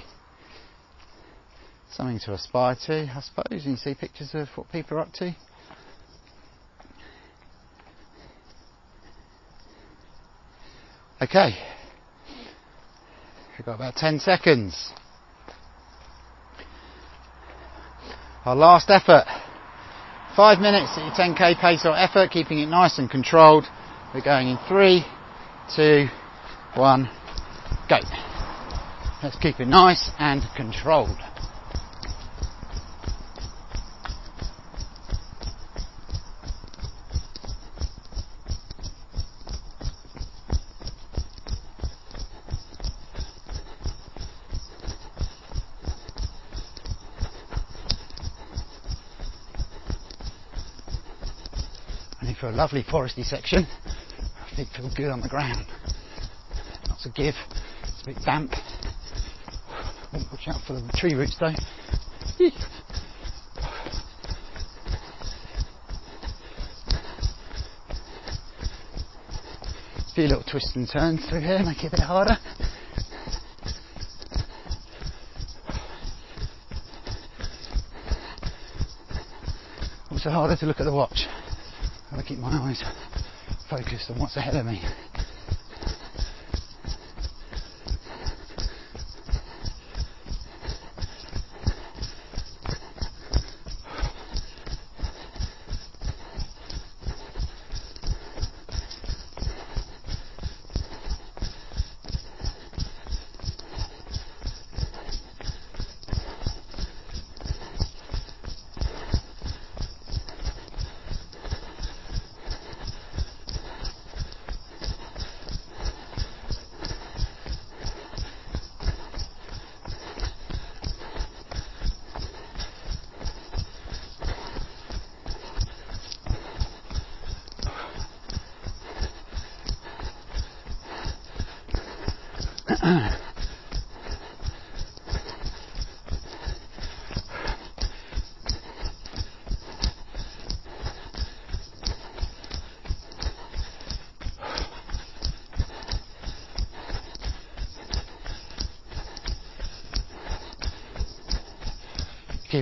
something 1.90 2.18
to 2.26 2.34
aspire 2.34 2.76
to, 2.84 3.10
I 3.16 3.20
suppose, 3.22 3.64
and 3.64 3.70
you 3.70 3.76
see 3.78 3.94
pictures 3.94 4.32
of 4.34 4.48
what 4.56 4.70
people 4.70 4.98
are 4.98 5.00
up 5.00 5.12
to. 5.14 5.34
Okay, 11.22 11.56
we've 13.56 13.64
got 13.64 13.76
about 13.76 13.94
10 13.96 14.20
seconds. 14.20 14.92
Our 18.44 18.54
last 18.54 18.90
effort. 18.90 19.24
Five 20.36 20.58
minutes 20.58 20.90
at 20.98 21.06
your 21.06 21.34
10k 21.34 21.58
pace 21.58 21.86
or 21.86 21.96
effort, 21.96 22.32
keeping 22.32 22.58
it 22.58 22.66
nice 22.66 22.98
and 22.98 23.10
controlled. 23.10 23.64
We're 24.12 24.20
going 24.20 24.48
in 24.48 24.58
three, 24.68 25.06
two, 25.74 26.08
one, 26.74 27.08
go. 27.88 28.00
Let's 29.24 29.36
keep 29.36 29.58
it 29.58 29.68
nice 29.68 30.10
and 30.18 30.42
controlled. 30.54 31.16
for 52.38 52.48
a 52.48 52.52
lovely 52.52 52.82
foresty 52.82 53.24
section. 53.24 53.66
Feet 54.54 54.68
feel 54.76 54.90
good 54.94 55.08
on 55.08 55.22
the 55.22 55.28
ground. 55.30 55.64
Lots 56.90 57.06
of 57.06 57.14
give. 57.14 57.34
It's 57.84 58.02
a 58.02 58.06
bit 58.06 58.16
damp. 58.22 58.52
Watch 60.14 60.46
out 60.46 60.60
for 60.64 60.74
the 60.74 60.92
tree 60.96 61.14
roots 61.14 61.36
though. 61.40 61.46
A 69.96 70.14
few 70.14 70.24
little 70.28 70.44
twists 70.48 70.76
and 70.76 70.88
turns 70.88 71.28
through 71.28 71.40
here, 71.40 71.58
make 71.64 71.82
it 71.82 71.88
a 71.88 71.90
bit 71.90 72.00
harder. 72.00 72.36
Also 80.12 80.30
harder 80.30 80.56
to 80.56 80.66
look 80.66 80.78
at 80.78 80.84
the 80.84 80.92
watch. 80.92 81.26
To 82.16 82.22
keep 82.22 82.38
my 82.38 82.50
eyes 82.50 82.82
focused 83.68 84.10
on 84.10 84.20
what's 84.20 84.36
ahead 84.36 84.54
of 84.54 84.64
me. 84.64 84.80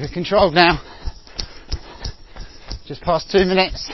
Controlled 0.09 0.55
now. 0.55 0.81
Just 2.87 3.03
past 3.03 3.31
two 3.31 3.45
minutes. 3.45 3.91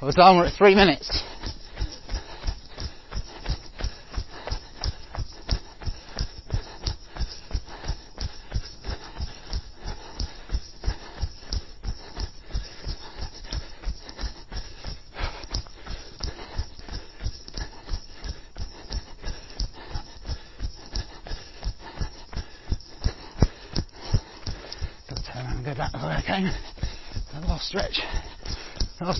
Well 0.00 0.12
done, 0.12 0.36
we're 0.38 0.46
at 0.46 0.54
three 0.56 0.74
minutes. 0.74 1.27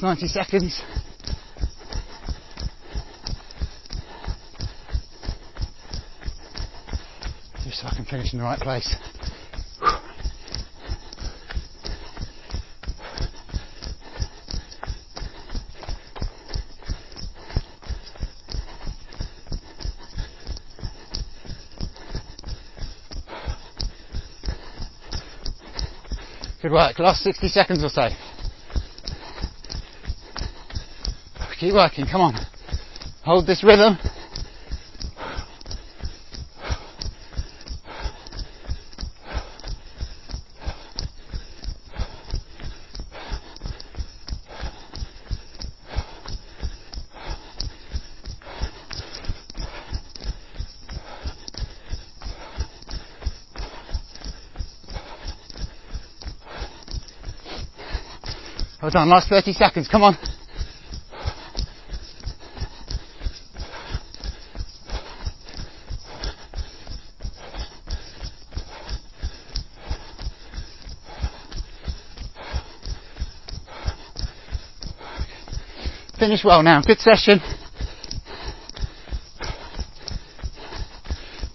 90 0.08 0.28
seconds. 0.28 0.82
Just 7.62 7.82
so 7.82 7.88
I 7.88 7.94
can 7.94 8.06
finish 8.06 8.32
in 8.32 8.38
the 8.38 8.44
right 8.44 8.58
place. 8.58 8.96
Good 26.62 26.72
work. 26.72 26.98
Last 26.98 27.22
60 27.24 27.48
seconds 27.48 27.84
or 27.84 27.90
so. 27.90 28.37
Keep 31.68 31.74
working, 31.74 32.06
come 32.06 32.22
on. 32.22 32.34
Hold 33.26 33.46
this 33.46 33.62
rhythm. 33.62 33.98
Well 58.80 58.90
done, 58.90 59.10
last 59.10 59.28
30 59.28 59.52
seconds, 59.52 59.86
come 59.86 60.02
on. 60.02 60.37
Finish 76.18 76.44
well 76.44 76.62
now, 76.62 76.82
good 76.82 76.98
session. 76.98 77.40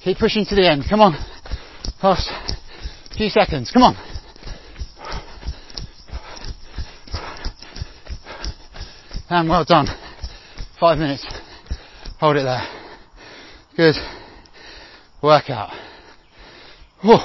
Keep 0.03 0.17
pushing 0.17 0.45
to 0.45 0.55
the 0.55 0.69
end, 0.69 0.85
come 0.89 1.01
on. 1.01 1.13
Last 2.01 2.29
few 3.15 3.29
seconds, 3.29 3.71
come 3.71 3.83
on. 3.83 3.95
And 9.29 9.49
well 9.49 9.65
done. 9.65 9.87
Five 10.79 10.99
minutes. 10.99 11.25
Hold 12.19 12.35
it 12.37 12.43
there. 12.43 12.67
Good. 13.75 13.95
Workout. 15.23 15.71
Whew. 17.01 17.17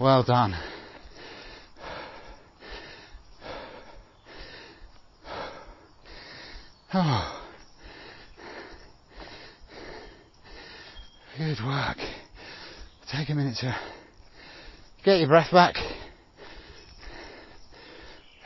Well 0.00 0.24
done. 0.24 0.56
Oh. 6.92 7.42
Good 11.38 11.58
work. 11.64 11.98
Get 15.04 15.18
your 15.18 15.28
breath 15.28 15.50
back. 15.52 15.76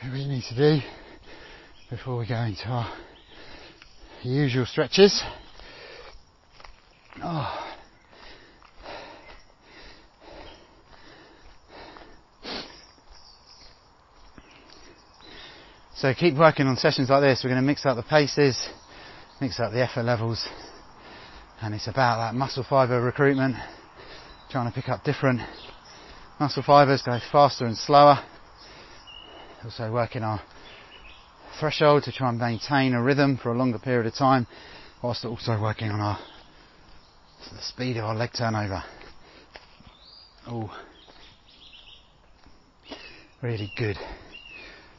What 0.01 0.13
we 0.13 0.25
need 0.27 0.43
to 0.49 0.55
do 0.55 0.85
before 1.89 2.17
we 2.17 2.27
go 2.27 2.39
into 2.41 2.67
our 2.67 2.91
usual 4.23 4.65
stretches. 4.65 5.21
Oh. 7.23 7.67
So 15.95 16.13
keep 16.15 16.35
working 16.35 16.65
on 16.65 16.77
sessions 16.77 17.09
like 17.09 17.21
this. 17.21 17.41
We're 17.43 17.51
going 17.51 17.61
to 17.61 17.67
mix 17.67 17.85
up 17.85 17.95
the 17.95 18.03
paces, 18.03 18.69
mix 19.39 19.59
up 19.59 19.71
the 19.71 19.83
effort 19.83 20.03
levels, 20.03 20.47
and 21.61 21.75
it's 21.75 21.87
about 21.87 22.17
that 22.17 22.35
muscle 22.35 22.65
fiber 22.67 22.99
recruitment, 22.99 23.55
trying 24.51 24.71
to 24.71 24.75
pick 24.75 24.89
up 24.89 25.03
different 25.03 25.41
muscle 26.39 26.63
fibers, 26.63 27.01
go 27.01 27.17
faster 27.31 27.65
and 27.65 27.77
slower. 27.77 28.19
Also 29.63 29.91
working 29.91 30.23
our 30.23 30.41
threshold 31.59 32.03
to 32.03 32.11
try 32.11 32.29
and 32.29 32.37
maintain 32.37 32.93
a 32.93 33.01
rhythm 33.01 33.37
for 33.41 33.51
a 33.51 33.57
longer 33.57 33.79
period 33.79 34.05
of 34.05 34.13
time, 34.13 34.47
whilst 35.01 35.25
also 35.25 35.59
working 35.59 35.89
on 35.89 35.99
our 35.99 36.19
the 37.51 37.61
speed 37.61 37.97
of 37.97 38.05
our 38.05 38.15
leg 38.15 38.29
turnover. 38.37 38.83
Oh, 40.47 40.71
really 43.41 43.71
good 43.75 43.97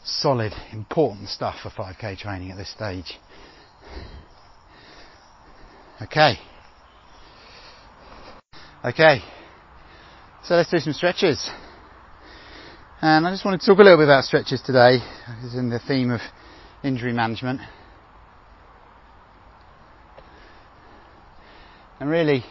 solid, 0.05 0.53
important 0.73 1.29
stuff 1.29 1.57
for 1.63 1.71
5k 1.71 2.19
training 2.19 2.51
at 2.51 2.57
this 2.57 2.71
stage. 2.71 3.19
Okay. 6.01 6.35
Okay. 8.85 9.21
So 10.45 10.57
let's 10.57 10.71
do 10.71 10.79
some 10.79 10.93
stretches. 10.93 11.49
And 13.01 13.27
I 13.27 13.31
just 13.31 13.45
want 13.45 13.61
to 13.61 13.67
talk 13.67 13.79
a 13.79 13.83
little 13.83 13.99
bit 13.99 14.05
about 14.05 14.25
stretches 14.25 14.61
today, 14.61 14.99
is 15.45 15.55
in 15.55 15.71
the 15.71 15.79
theme 15.79 16.11
of 16.11 16.21
injury 16.83 17.13
management. 17.13 17.61
And 22.01 22.11
really, 22.11 22.45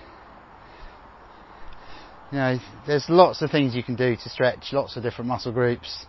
you 2.31 2.37
know, 2.37 2.59
there's 2.87 3.05
lots 3.09 3.41
of 3.41 3.51
things 3.51 3.75
you 3.75 3.83
can 3.83 3.95
do 3.95 4.15
to 4.15 4.29
stretch, 4.29 4.71
lots 4.71 4.95
of 4.95 5.03
different 5.03 5.27
muscle 5.27 5.51
groups, 5.51 6.05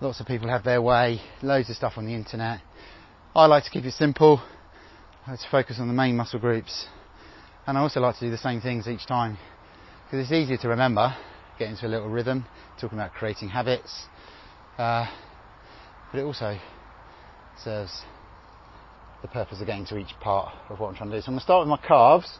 Lots 0.00 0.20
of 0.20 0.26
people 0.28 0.48
have 0.48 0.62
their 0.62 0.80
way, 0.80 1.20
loads 1.42 1.70
of 1.70 1.76
stuff 1.76 1.94
on 1.96 2.06
the 2.06 2.14
internet. 2.14 2.60
I 3.34 3.46
like 3.46 3.64
to 3.64 3.70
keep 3.70 3.84
it 3.84 3.94
simple. 3.94 4.40
I 5.26 5.32
like 5.32 5.40
to 5.40 5.48
focus 5.50 5.78
on 5.80 5.88
the 5.88 5.94
main 5.94 6.16
muscle 6.16 6.38
groups. 6.38 6.86
And 7.66 7.76
I 7.76 7.80
also 7.80 7.98
like 7.98 8.14
to 8.18 8.20
do 8.20 8.30
the 8.30 8.38
same 8.38 8.60
things 8.60 8.86
each 8.86 9.06
time 9.06 9.38
because 10.08 10.24
it's 10.24 10.32
easier 10.32 10.56
to 10.56 10.68
remember, 10.68 11.14
get 11.58 11.68
into 11.68 11.86
a 11.86 11.88
little 11.88 12.08
rhythm, 12.08 12.46
talking 12.80 12.98
about 12.98 13.12
creating 13.12 13.48
habits. 13.48 14.06
Uh, 14.78 15.06
but 16.10 16.20
it 16.20 16.22
also 16.22 16.58
serves 17.62 18.02
the 19.20 19.28
purpose 19.28 19.60
of 19.60 19.66
getting 19.66 19.84
to 19.84 19.98
each 19.98 20.18
part 20.20 20.54
of 20.70 20.80
what 20.80 20.88
I'm 20.88 20.94
trying 20.94 21.10
to 21.10 21.16
do. 21.16 21.20
So 21.20 21.26
I'm 21.26 21.32
going 21.34 21.40
to 21.40 21.44
start 21.44 21.66
with 21.66 21.68
my 21.68 21.86
calves. 21.86 22.38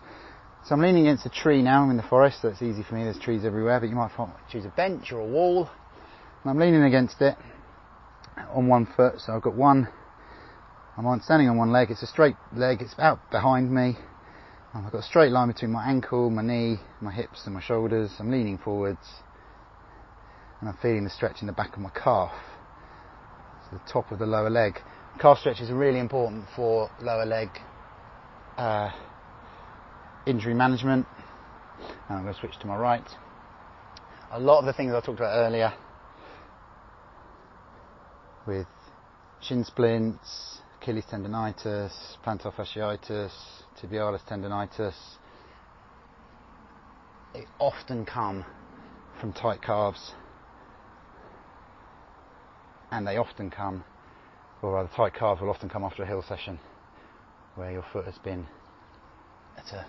So 0.65 0.75
I'm 0.75 0.81
leaning 0.81 1.07
against 1.07 1.27
a 1.27 1.31
tree 1.31 1.61
now. 1.61 1.83
I'm 1.83 1.91
in 1.91 1.99
the 1.99 2.03
forest, 2.05 2.41
so 2.41 2.49
it's 2.49 2.63
easy 2.63 2.83
for 2.83 2.95
me. 2.95 3.05
There's 3.05 3.19
trees 3.19 3.45
everywhere, 3.45 3.81
but 3.81 3.89
you 3.91 3.97
might 3.97 4.13
choose 4.51 4.65
a 4.65 4.71
bench 4.71 5.13
or 5.13 5.21
a 5.21 5.27
wall 5.27 5.69
and 6.43 6.51
I'm 6.51 6.59
leaning 6.59 6.85
against 6.85 7.21
it 7.21 7.37
on 8.55 8.69
one 8.69 8.87
foot, 8.97 9.21
so 9.21 9.35
I've 9.35 9.43
got 9.43 9.55
one, 9.55 9.89
I'm 10.97 11.21
standing 11.21 11.49
on 11.49 11.57
one 11.57 11.73
leg, 11.73 11.91
it's 11.91 12.03
a 12.03 12.07
straight 12.07 12.37
leg, 12.55 12.81
it's 12.81 12.95
out 12.99 13.19
behind 13.31 13.73
me. 13.73 13.97
I've 14.75 14.93
got 14.93 14.99
a 14.99 15.03
straight 15.03 15.33
line 15.33 15.49
between 15.49 15.73
my 15.73 15.89
ankle, 15.89 16.29
my 16.29 16.43
knee, 16.43 16.77
my 17.01 17.11
hips 17.11 17.43
and 17.47 17.55
my 17.55 17.61
shoulders. 17.61 18.11
I'm 18.19 18.31
leaning 18.31 18.59
forwards 18.59 19.07
and 20.61 20.69
I'm 20.69 20.77
feeling 20.83 21.05
the 21.05 21.11
stretch 21.11 21.41
in 21.41 21.47
the 21.47 21.55
back 21.55 21.73
of 21.73 21.79
my 21.79 21.91
calf. 21.91 22.33
So 23.65 23.79
the 23.79 23.93
top 23.93 24.13
of 24.13 24.19
the 24.19 24.27
lower 24.27 24.51
leg. 24.51 24.79
Calf 25.19 25.39
stretch 25.39 25.61
is 25.61 25.71
really 25.71 25.99
important 25.99 26.45
for 26.55 26.91
lower 27.01 27.25
leg 27.25 27.49
uh, 28.59 28.91
injury 30.27 30.55
management. 30.55 31.07
And 32.09 32.19
I'm 32.19 32.23
going 32.25 32.35
to 32.35 32.41
switch 32.41 32.59
to 32.61 32.67
my 32.67 32.77
right. 32.77 33.09
A 34.33 34.39
lot 34.39 34.59
of 34.59 34.67
the 34.67 34.75
things 34.75 34.93
I 34.93 35.01
talked 35.01 35.19
about 35.19 35.35
earlier 35.35 35.73
with 38.47 38.67
shin 39.41 39.65
splints, 39.65 40.59
Achilles 40.81 41.05
tendonitis, 41.11 41.93
plantar 42.25 42.55
fasciitis, 42.55 43.33
tibialis 43.81 44.23
tendonitis. 44.29 44.95
They 47.35 47.45
often 47.59 48.07
come 48.07 48.45
from 49.21 49.33
tight 49.33 49.61
calves 49.61 50.13
and 52.91 53.07
they 53.07 53.17
often 53.17 53.51
come, 53.51 53.85
or 54.63 54.75
rather 54.75 54.89
tight 54.95 55.15
calves 55.15 55.41
will 55.41 55.51
often 55.51 55.69
come 55.69 55.85
after 55.85 56.03
a 56.03 56.07
hill 56.07 56.25
session 56.27 56.59
where 57.57 57.73
your 57.73 57.85
foot 57.93 58.07
has 58.07 58.17
been 58.19 58.47
at 59.57 59.73
a 59.75 59.85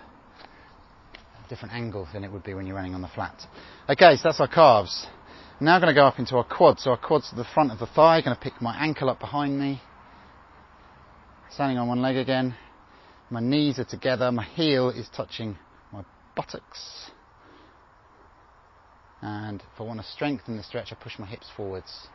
different 1.48 1.72
angle 1.74 2.06
than 2.12 2.24
it 2.24 2.32
would 2.32 2.42
be 2.42 2.52
when 2.54 2.66
you're 2.66 2.76
running 2.76 2.94
on 2.94 3.02
the 3.02 3.08
flat. 3.08 3.46
Okay, 3.88 4.16
so 4.16 4.22
that's 4.24 4.40
our 4.40 4.48
calves. 4.48 5.06
Now 5.60 5.74
I'm 5.76 5.80
now 5.80 5.86
going 5.86 5.94
to 5.94 6.00
go 6.00 6.06
up 6.06 6.18
into 6.18 6.36
our 6.36 6.44
quads. 6.44 6.84
So 6.84 6.90
our 6.90 6.96
quad's 6.96 7.28
at 7.30 7.36
the 7.36 7.44
front 7.54 7.70
of 7.70 7.78
the 7.78 7.86
thigh. 7.86 8.16
I'm 8.18 8.24
Going 8.24 8.36
to 8.36 8.42
pick 8.42 8.60
my 8.60 8.76
ankle 8.76 9.08
up 9.08 9.20
behind 9.20 9.58
me. 9.58 9.80
Standing 11.52 11.78
on 11.78 11.88
one 11.88 12.00
leg 12.00 12.16
again. 12.16 12.54
My 13.28 13.40
knees 13.40 13.78
are 13.78 13.84
together. 13.84 14.30
My 14.30 14.44
heel 14.44 14.90
is 14.90 15.08
touching 15.14 15.58
my 15.92 16.04
buttocks. 16.36 17.10
And 19.20 19.60
if 19.60 19.80
I 19.80 19.82
want 19.82 20.00
to 20.00 20.06
strengthen 20.06 20.56
the 20.56 20.62
stretch, 20.62 20.92
I 20.92 20.94
push 20.94 21.18
my 21.18 21.26
hips 21.26 21.48
forwards. 21.56 22.08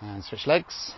And 0.00 0.22
switch 0.22 0.46
legs. 0.46 0.92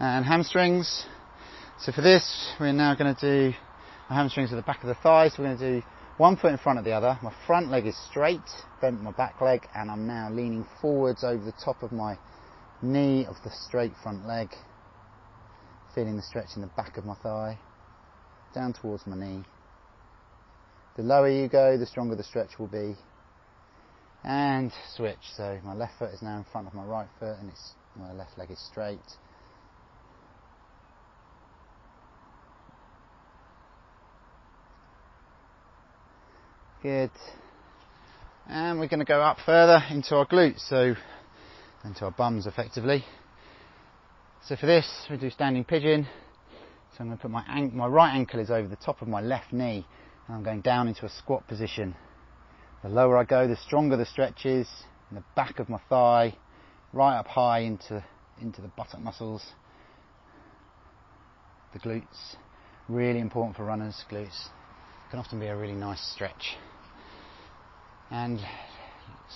and 0.00 0.24
hamstrings. 0.24 1.06
So 1.80 1.92
for 1.92 2.00
this, 2.00 2.54
we're 2.58 2.72
now 2.72 2.96
going 2.96 3.14
to 3.14 3.20
do 3.20 3.56
our 4.10 4.16
hamstrings 4.16 4.52
at 4.52 4.56
the 4.56 4.62
back 4.62 4.82
of 4.82 4.88
the 4.88 4.96
thighs. 4.96 5.34
We're 5.38 5.44
going 5.44 5.58
to 5.58 5.80
do 5.80 5.86
one 6.16 6.36
foot 6.36 6.50
in 6.50 6.58
front 6.58 6.80
of 6.80 6.84
the 6.84 6.90
other. 6.90 7.16
My 7.22 7.32
front 7.46 7.70
leg 7.70 7.86
is 7.86 7.96
straight, 8.10 8.40
bent 8.80 9.00
my 9.00 9.12
back 9.12 9.40
leg, 9.40 9.64
and 9.76 9.88
I'm 9.88 10.04
now 10.04 10.28
leaning 10.28 10.66
forwards 10.82 11.22
over 11.22 11.44
the 11.44 11.54
top 11.64 11.84
of 11.84 11.92
my 11.92 12.18
knee 12.82 13.26
of 13.26 13.36
the 13.44 13.50
straight 13.50 13.92
front 14.02 14.26
leg, 14.26 14.48
feeling 15.94 16.16
the 16.16 16.22
stretch 16.22 16.48
in 16.56 16.62
the 16.62 16.68
back 16.76 16.96
of 16.96 17.04
my 17.04 17.14
thigh, 17.14 17.56
down 18.52 18.72
towards 18.72 19.06
my 19.06 19.16
knee. 19.16 19.44
The 20.96 21.04
lower 21.04 21.30
you 21.30 21.46
go, 21.48 21.78
the 21.78 21.86
stronger 21.86 22.16
the 22.16 22.24
stretch 22.24 22.58
will 22.58 22.66
be. 22.66 22.96
And 24.24 24.72
switch. 24.96 25.30
So 25.36 25.60
my 25.62 25.74
left 25.74 25.96
foot 26.00 26.10
is 26.12 26.22
now 26.22 26.38
in 26.38 26.44
front 26.50 26.66
of 26.66 26.74
my 26.74 26.82
right 26.82 27.08
foot, 27.20 27.36
and 27.38 27.48
it's 27.48 27.74
my 27.94 28.12
left 28.12 28.36
leg 28.36 28.50
is 28.50 28.58
straight. 28.68 28.98
Good. 36.80 37.10
And 38.48 38.78
we're 38.78 38.86
going 38.86 39.00
to 39.00 39.04
go 39.04 39.20
up 39.20 39.38
further 39.44 39.82
into 39.90 40.14
our 40.14 40.24
glutes, 40.24 40.60
so 40.68 40.94
into 41.84 42.04
our 42.04 42.12
bums 42.12 42.46
effectively. 42.46 43.04
So 44.46 44.54
for 44.54 44.66
this, 44.66 44.88
we 45.10 45.16
do 45.16 45.28
standing 45.28 45.64
pigeon. 45.64 46.06
So 46.92 46.98
I'm 47.00 47.06
going 47.06 47.18
to 47.18 47.22
put 47.22 47.32
my, 47.32 47.44
an- 47.48 47.76
my 47.76 47.88
right 47.88 48.14
ankle 48.14 48.38
is 48.38 48.48
over 48.48 48.68
the 48.68 48.76
top 48.76 49.02
of 49.02 49.08
my 49.08 49.20
left 49.20 49.52
knee, 49.52 49.84
and 50.28 50.36
I'm 50.36 50.44
going 50.44 50.60
down 50.60 50.86
into 50.86 51.04
a 51.04 51.08
squat 51.08 51.48
position. 51.48 51.96
The 52.84 52.90
lower 52.90 53.18
I 53.18 53.24
go, 53.24 53.48
the 53.48 53.56
stronger 53.56 53.96
the 53.96 54.06
stretch 54.06 54.46
is 54.46 54.68
in 55.10 55.16
the 55.16 55.24
back 55.34 55.58
of 55.58 55.68
my 55.68 55.80
thigh, 55.88 56.36
right 56.92 57.18
up 57.18 57.26
high 57.26 57.60
into 57.60 58.04
into 58.40 58.62
the 58.62 58.68
buttock 58.68 59.00
muscles, 59.00 59.44
the 61.72 61.80
glutes. 61.80 62.36
Really 62.88 63.18
important 63.18 63.56
for 63.56 63.64
runners, 63.64 64.04
glutes. 64.08 64.50
Can 65.10 65.20
often 65.20 65.40
be 65.40 65.46
a 65.46 65.56
really 65.56 65.72
nice 65.72 66.02
stretch 66.12 66.58
and 68.10 68.40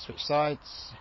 switch 0.04 0.18
sides. 0.18 0.92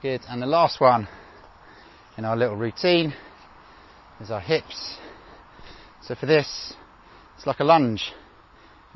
Good, 0.00 0.22
and 0.26 0.40
the 0.40 0.46
last 0.46 0.80
one 0.80 1.06
in 2.16 2.24
our 2.24 2.36
little 2.36 2.56
routine 2.56 3.12
is 4.22 4.30
our 4.30 4.40
hips. 4.40 4.96
So 6.00 6.14
for 6.14 6.24
this, 6.24 6.72
it's 7.36 7.46
like 7.46 7.60
a 7.60 7.64
lunge. 7.64 8.12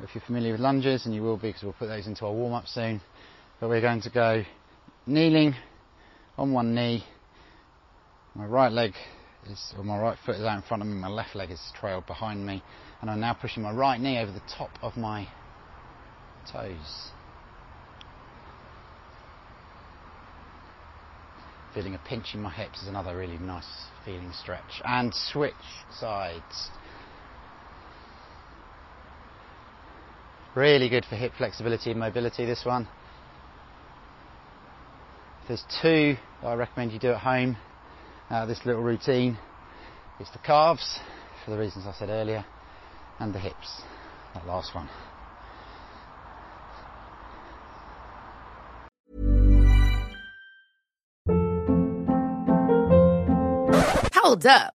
If 0.03 0.13
you're 0.13 0.23
familiar 0.25 0.51
with 0.51 0.61
lunges, 0.61 1.05
and 1.05 1.15
you 1.15 1.23
will 1.23 1.37
be 1.37 1.49
because 1.49 1.63
we'll 1.63 1.73
put 1.73 1.87
those 1.87 2.05
into 2.05 2.25
our 2.25 2.31
warm 2.31 2.53
up 2.53 2.67
soon, 2.67 3.01
but 3.59 3.67
we're 3.67 3.81
going 3.81 4.01
to 4.01 4.11
go 4.11 4.43
kneeling 5.07 5.55
on 6.37 6.53
one 6.53 6.75
knee. 6.75 7.03
My 8.35 8.45
right 8.45 8.71
leg 8.71 8.93
is, 9.49 9.73
or 9.75 9.83
my 9.83 9.97
right 9.97 10.17
foot 10.23 10.35
is 10.35 10.43
out 10.43 10.55
in 10.55 10.61
front 10.61 10.83
of 10.83 10.87
me, 10.87 10.93
my 10.93 11.07
left 11.07 11.35
leg 11.35 11.49
is 11.49 11.59
trailed 11.79 12.05
behind 12.05 12.45
me, 12.45 12.61
and 13.01 13.09
I'm 13.09 13.19
now 13.19 13.33
pushing 13.33 13.63
my 13.63 13.71
right 13.71 13.99
knee 13.99 14.19
over 14.19 14.31
the 14.31 14.41
top 14.55 14.69
of 14.83 14.95
my 14.97 15.27
toes. 16.51 17.09
Feeling 21.73 21.95
a 21.95 21.99
pinch 22.07 22.35
in 22.35 22.41
my 22.41 22.51
hips 22.51 22.83
is 22.83 22.87
another 22.87 23.17
really 23.17 23.39
nice 23.39 23.65
feeling 24.05 24.31
stretch. 24.31 24.81
And 24.85 25.13
switch 25.13 25.53
sides. 25.99 26.69
Really 30.57 30.89
good 30.89 31.05
for 31.05 31.15
hip 31.15 31.33
flexibility 31.37 31.91
and 31.91 31.99
mobility, 31.99 32.43
this 32.43 32.65
one. 32.65 32.87
There's 35.47 35.63
two 35.83 36.17
that 36.41 36.47
I 36.47 36.55
recommend 36.55 36.91
you 36.93 36.97
do 36.97 37.11
at 37.11 37.19
home. 37.19 37.57
Uh, 38.31 38.47
this 38.47 38.65
little 38.65 38.81
routine. 38.81 39.37
It's 40.19 40.31
the 40.31 40.39
calves, 40.39 40.97
for 41.45 41.51
the 41.51 41.59
reasons 41.59 41.85
I 41.85 41.93
said 41.93 42.09
earlier, 42.09 42.43
and 43.19 43.35
the 43.35 43.39
hips, 43.39 43.83
that 44.33 44.47
last 44.47 44.73
one. 44.73 44.89
Hold 54.11 54.47
up. 54.47 54.76